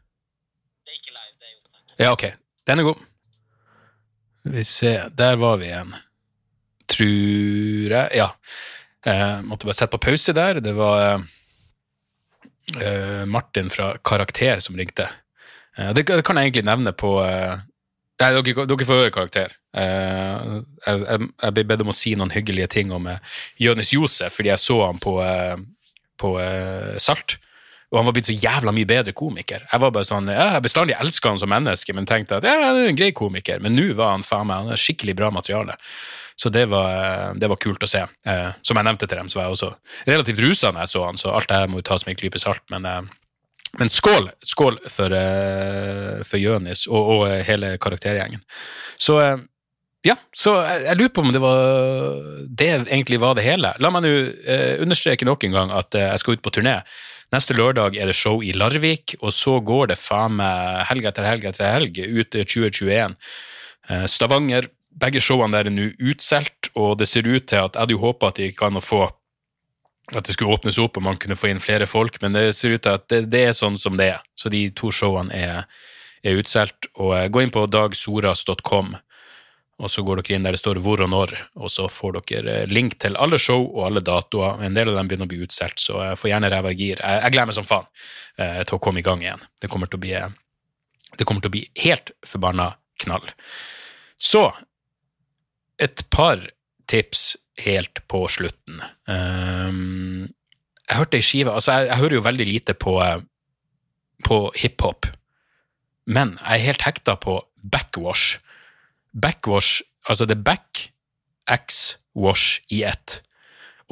[0.87, 1.35] Det er ikke live
[1.99, 2.25] Ja, ok.
[2.71, 3.03] Den er god.
[4.45, 5.91] Vi ser, der var vi igjen
[6.87, 8.29] tror jeg Ja.
[9.07, 10.61] Eh, måtte bare sette på pause der.
[10.63, 11.19] Det var
[12.79, 15.09] eh, Martin fra Karakter som ringte.
[15.79, 17.61] Eh, det, det, kan jeg egentlig nevne på eh,
[18.21, 19.55] Nei, dere, dere, får høre Karakter.
[19.75, 23.91] Uh, jeg, jeg, jeg, ble bedt om å si noen hyggelige ting om uh, Jonis
[23.97, 25.17] Josef, fordi jeg så han på,
[26.21, 26.31] på
[27.03, 27.35] Salt.
[27.91, 29.65] Og han var blitt så jævla mye bedre komiker.
[29.65, 32.53] Jeg var bare sånn, ja, jeg bestandig elska han som menneske, men tenkte at ja,
[32.61, 33.65] han er en grei komiker.
[33.65, 35.75] Men nå var han faen meg han er skikkelig bra materiale.
[36.39, 38.05] Så det var, det var kult å se.
[38.63, 39.73] Som jeg nevnte til dem, så var jeg også
[40.13, 42.23] relativt rusa når jeg så han, så alt det her må jo tas med en
[42.23, 42.63] klype salt.
[42.71, 42.87] Men,
[43.79, 48.43] men, skål skål for, eh, for Jønis og, og, hele karaktergjengen.
[49.01, 49.39] Så eh,
[50.03, 51.61] ja, så jeg, jeg, lurer på om det var
[52.59, 53.71] det egentlig var det hele.
[53.79, 56.81] La meg nå eh, understreke nok en gang at eh, jeg skal ut på turné.
[57.33, 61.29] Neste lørdag er det show i Larvik, og så går det faen meg helg etter
[61.31, 63.15] helg etter helg ut 2021.
[63.89, 67.87] Eh, Stavanger, begge showene der er nå utsolgt, og det ser ut til at jeg
[67.87, 69.07] hadde jo håpa at det gikk an å få
[70.11, 72.75] at det skulle åpnes opp og man kunne få inn flere folk, men det ser
[72.75, 74.25] ut til at det, det er sånn som det er.
[74.35, 75.69] Så de to showene er,
[76.27, 76.91] er utsolgt.
[76.99, 78.97] Og eh, gå inn på dagsoras.com,
[79.83, 82.57] og så går dere inn der det står hvor og når, og så får dere
[82.65, 84.65] eh, link til alle show og alle datoer.
[84.67, 86.99] En del av dem begynner å bli utsolgt, så jeg får gjerne ræva i gir.
[86.99, 87.89] Jeg, jeg gleder meg som faen
[88.43, 89.47] eh, til å komme i gang igjen.
[89.63, 90.17] Det kommer til å bli,
[91.15, 92.73] det kommer til å bli helt forbanna
[93.07, 93.31] knall.
[94.19, 94.49] Så
[95.83, 96.43] et par
[96.91, 98.81] tips helt på slutten.
[99.07, 100.29] Um,
[100.89, 102.97] jeg hørte ei skive Altså, jeg, jeg, hører jo veldig lite på,
[104.25, 105.07] på hiphop,
[106.07, 108.39] men jeg er helt hekta på backwash.
[109.13, 110.89] Backwash, altså det er back,
[111.51, 113.21] x-wash i ett.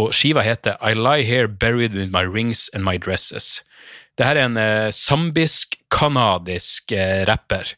[0.00, 3.62] Og skiva heter I Lie Here Buried With My Rings And My Dresses.
[4.18, 7.74] Det her er en Zambisk kanadisk eh, rapper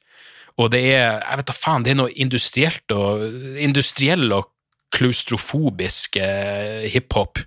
[0.61, 3.25] og det er jeg vet da faen, det er noe industrielt og
[3.63, 4.51] industriell og
[4.93, 7.43] klaustrofobisk eh, hiphop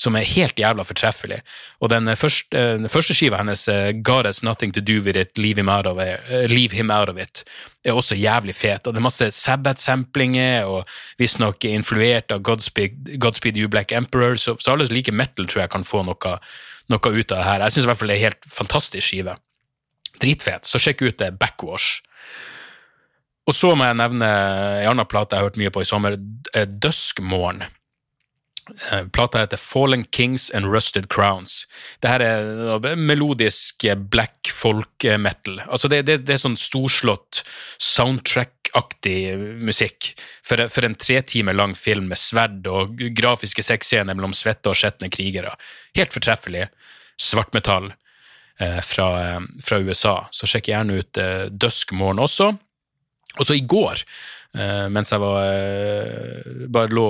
[0.00, 1.40] som er helt jævla fortreffelig.
[1.78, 5.38] Og den første, den første skiva hennes, uh, God Has Nothing To Do With It,
[5.38, 7.44] Leave Him Out of It, Leave Him Out of It
[7.84, 8.86] er også jævlig fet.
[8.86, 10.88] Og det er masse Sabbath-samplinger, og
[11.20, 15.64] visstnok influert av Godspeed, Godspeed You Black Emperor, så, så alle som liker metal, tror
[15.64, 16.36] jeg kan få noe,
[16.90, 17.66] noe ut av det her.
[17.66, 19.36] Jeg syns i hvert fall det er helt fantastisk skive.
[20.22, 20.66] Dritfet.
[20.66, 21.34] Så sjekk ut det.
[21.38, 22.00] Backwash.
[23.44, 24.28] Og så må jeg nevne
[24.80, 26.16] en annen plate jeg har hørt mye på i sommer,
[26.54, 27.64] eh, Duskmorn.
[28.92, 31.66] Eh, plata heter Fallen Kings and Rusted Crowns.
[32.00, 35.60] Det her er melodisk black folk metal.
[35.68, 37.42] Altså det, det, det er sånn storslått
[37.82, 39.18] soundtrack-aktig
[39.60, 44.72] musikk for, for en tre timer lang film med sverd og grafiske sexscener mellom svette
[44.72, 45.52] og skjetne krigere.
[45.98, 46.70] Helt fortreffelig.
[47.20, 49.08] Svartmetall eh, fra,
[49.60, 50.22] fra, USA.
[50.32, 52.54] Så sjekk gjerne ut eh, Duskmorn også.
[53.38, 54.04] Og så i går,
[54.54, 57.06] eh, mens jeg var, eh, bare lå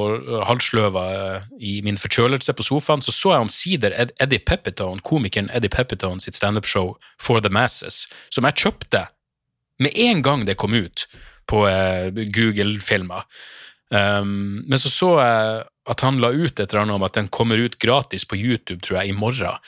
[0.48, 5.72] halvsløva eh, i min forkjølelse på sofaen, så så jeg omsider Eddie Pepitone, komikeren Eddie
[5.72, 9.08] Pepitone sitt standup-show For the Masses, som jeg kjøpte
[9.82, 11.06] med en gang det kom ut
[11.50, 11.66] på
[12.32, 13.26] Google-filmer.
[13.90, 17.28] Um, men så så jeg at han la ut et eller annet om at den
[17.28, 19.58] kommer ut gratis på YouTube, tror jeg, i morgen.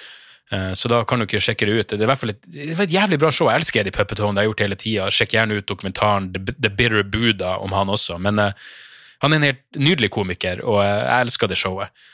[0.53, 1.92] Eh, så da kan dere sjekke det ut.
[1.92, 3.49] Det er i hvert fall et, et jævlig bra show.
[3.51, 5.09] Jeg elsker Eddie Puppetone, det har jeg gjort hele tida.
[5.14, 8.20] Sjekk gjerne ut dokumentaren The, Bitter Buddha om han også.
[8.22, 8.68] Men uh,
[9.24, 12.07] han er en helt nydelig komiker, og jeg elsker det showet.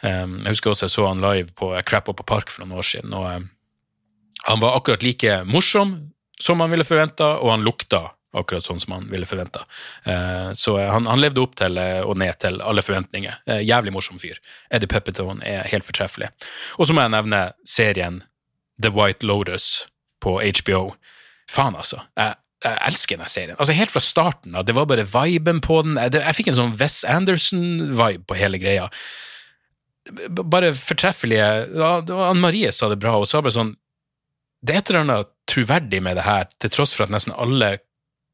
[0.00, 2.80] Um, jeg husker også jeg så han live på Crap Up på Park for noen
[2.80, 3.16] år siden.
[3.16, 5.96] og uh, Han var akkurat like morsom
[6.40, 9.64] som han ville forventa, og han lukta akkurat sånn som han ville forventa.
[10.04, 13.40] Eh, så han, han, levde opp til eh, og ned til alle forventninger.
[13.46, 14.38] Eh, jævlig morsom fyr.
[14.70, 16.30] Eddie Puppetone er helt fortreffelig.
[16.78, 18.20] Og så må jeg nevne serien
[18.80, 19.88] The White Lotus
[20.22, 20.94] på HBO.
[21.50, 22.04] Faen, altså.
[22.18, 23.58] Jeg, jeg elsker denne serien.
[23.58, 24.68] Altså Helt fra starten av.
[24.68, 25.98] Det var bare viben på den.
[25.98, 28.86] Jeg, jeg fikk en sånn Wes Anderson-vibe på hele greia.
[30.30, 33.18] Bare fortreffelige Anne Marie sa det bra.
[33.18, 33.74] Hun sa bare sånn
[34.64, 37.78] Det er et eller annet troverdig med det her, til tross for at nesten alle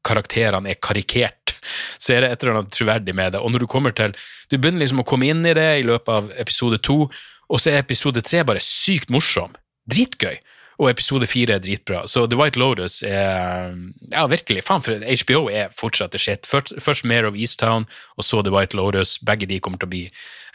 [0.07, 1.55] karakterene er karikert,
[1.99, 3.43] så er det et eller annet troverdig med det.
[3.43, 4.15] Og når du kommer til
[4.47, 7.09] Du begynner liksom å komme inn i det i løpet av episode to,
[7.51, 9.51] og så er episode tre bare sykt morsom.
[9.91, 10.37] Dritgøy.
[10.77, 12.03] Og episode fire er dritbra.
[12.05, 13.73] Så The White Lotus er
[14.11, 14.63] Ja, virkelig.
[14.67, 16.45] Faen, for HBO er fortsatt det shit.
[16.45, 17.87] Først, først Mare of Easttown,
[18.17, 19.17] og så The White Lotus.
[19.25, 20.03] Begge de kommer til å bli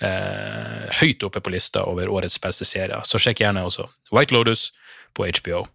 [0.00, 3.03] eh, høyt oppe på lista over årets beste serier.
[3.05, 4.70] Så sjekk gjerne også White Lotus
[5.18, 5.66] på HBO.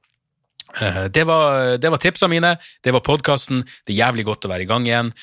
[0.76, 3.64] Eh, det var, det var tipsene mine, det var podkasten.
[3.86, 5.14] Det er jævlig godt å være i gang igjen.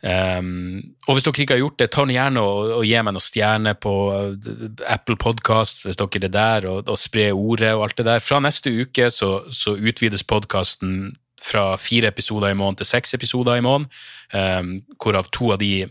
[0.00, 3.20] Um, og hvis dere ikke har gjort det, ta gjerne og, og gi meg noen
[3.24, 7.98] stjerner på eh, Apple Podkast hvis dere er der, og, og spre ordet og alt
[8.00, 8.24] det der.
[8.24, 11.12] Fra neste uke så, så utvides podkasten
[11.44, 13.90] fra fire episoder i måneden til seks episoder i måneden,
[14.32, 15.88] um, hvorav to av de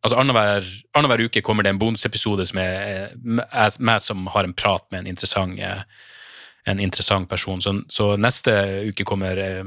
[0.00, 5.02] Altså Annenhver uke kommer det en bonusepisode som er meg som har en prat med
[5.02, 5.58] en interessant
[6.64, 7.62] en interessant person.
[7.62, 8.52] Så, så neste
[8.90, 9.64] uke kommer eh,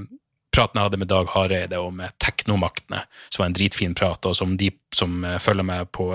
[0.54, 4.38] praten jeg hadde med Dag Hareide om eh, teknomaktene, som var en dritfin prat, og
[4.38, 6.14] som de som eh, følger meg på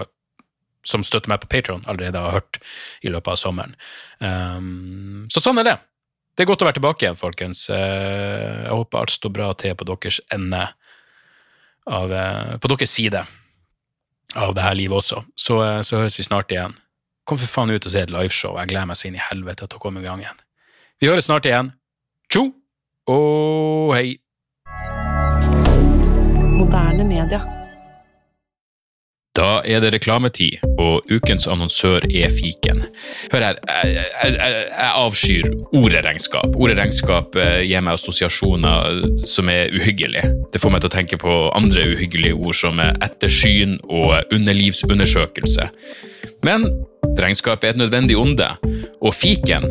[0.87, 2.61] som støtter meg på Patron, allerede har hørt
[3.05, 3.75] i løpet av sommeren.
[4.23, 5.75] Um, så sånn er det.
[6.33, 7.65] Det er godt å være tilbake igjen, folkens.
[7.69, 10.63] Uh, jeg håper alt står bra til på deres ende
[11.85, 13.21] av, uh, På deres side
[14.39, 15.25] av det her livet også.
[15.37, 16.79] Så, uh, så høres vi snart igjen.
[17.29, 18.57] Kom for faen ut og se et liveshow.
[18.63, 20.41] Jeg gleder meg så inn i helvete til å komme i gang igjen.
[20.99, 21.69] Vi høres snart igjen.
[22.27, 22.49] Tjo
[23.07, 24.17] og hei.
[26.59, 27.39] Moderne media.
[29.39, 32.83] Da er det reklametid, og ukens annonsør er fiken.
[33.31, 35.47] Hør her, jeg, jeg, jeg avskyr
[35.79, 36.57] ordet regnskap.
[36.59, 40.33] Ordet regnskap eh, gir meg assosiasjoner som er uhyggelige.
[40.51, 45.71] Det får meg til å tenke på andre uhyggelige ord som ettersyn og underlivsundersøkelse.
[46.43, 46.67] Men
[47.23, 48.51] regnskap er et nødvendig onde,
[48.99, 49.71] og fiken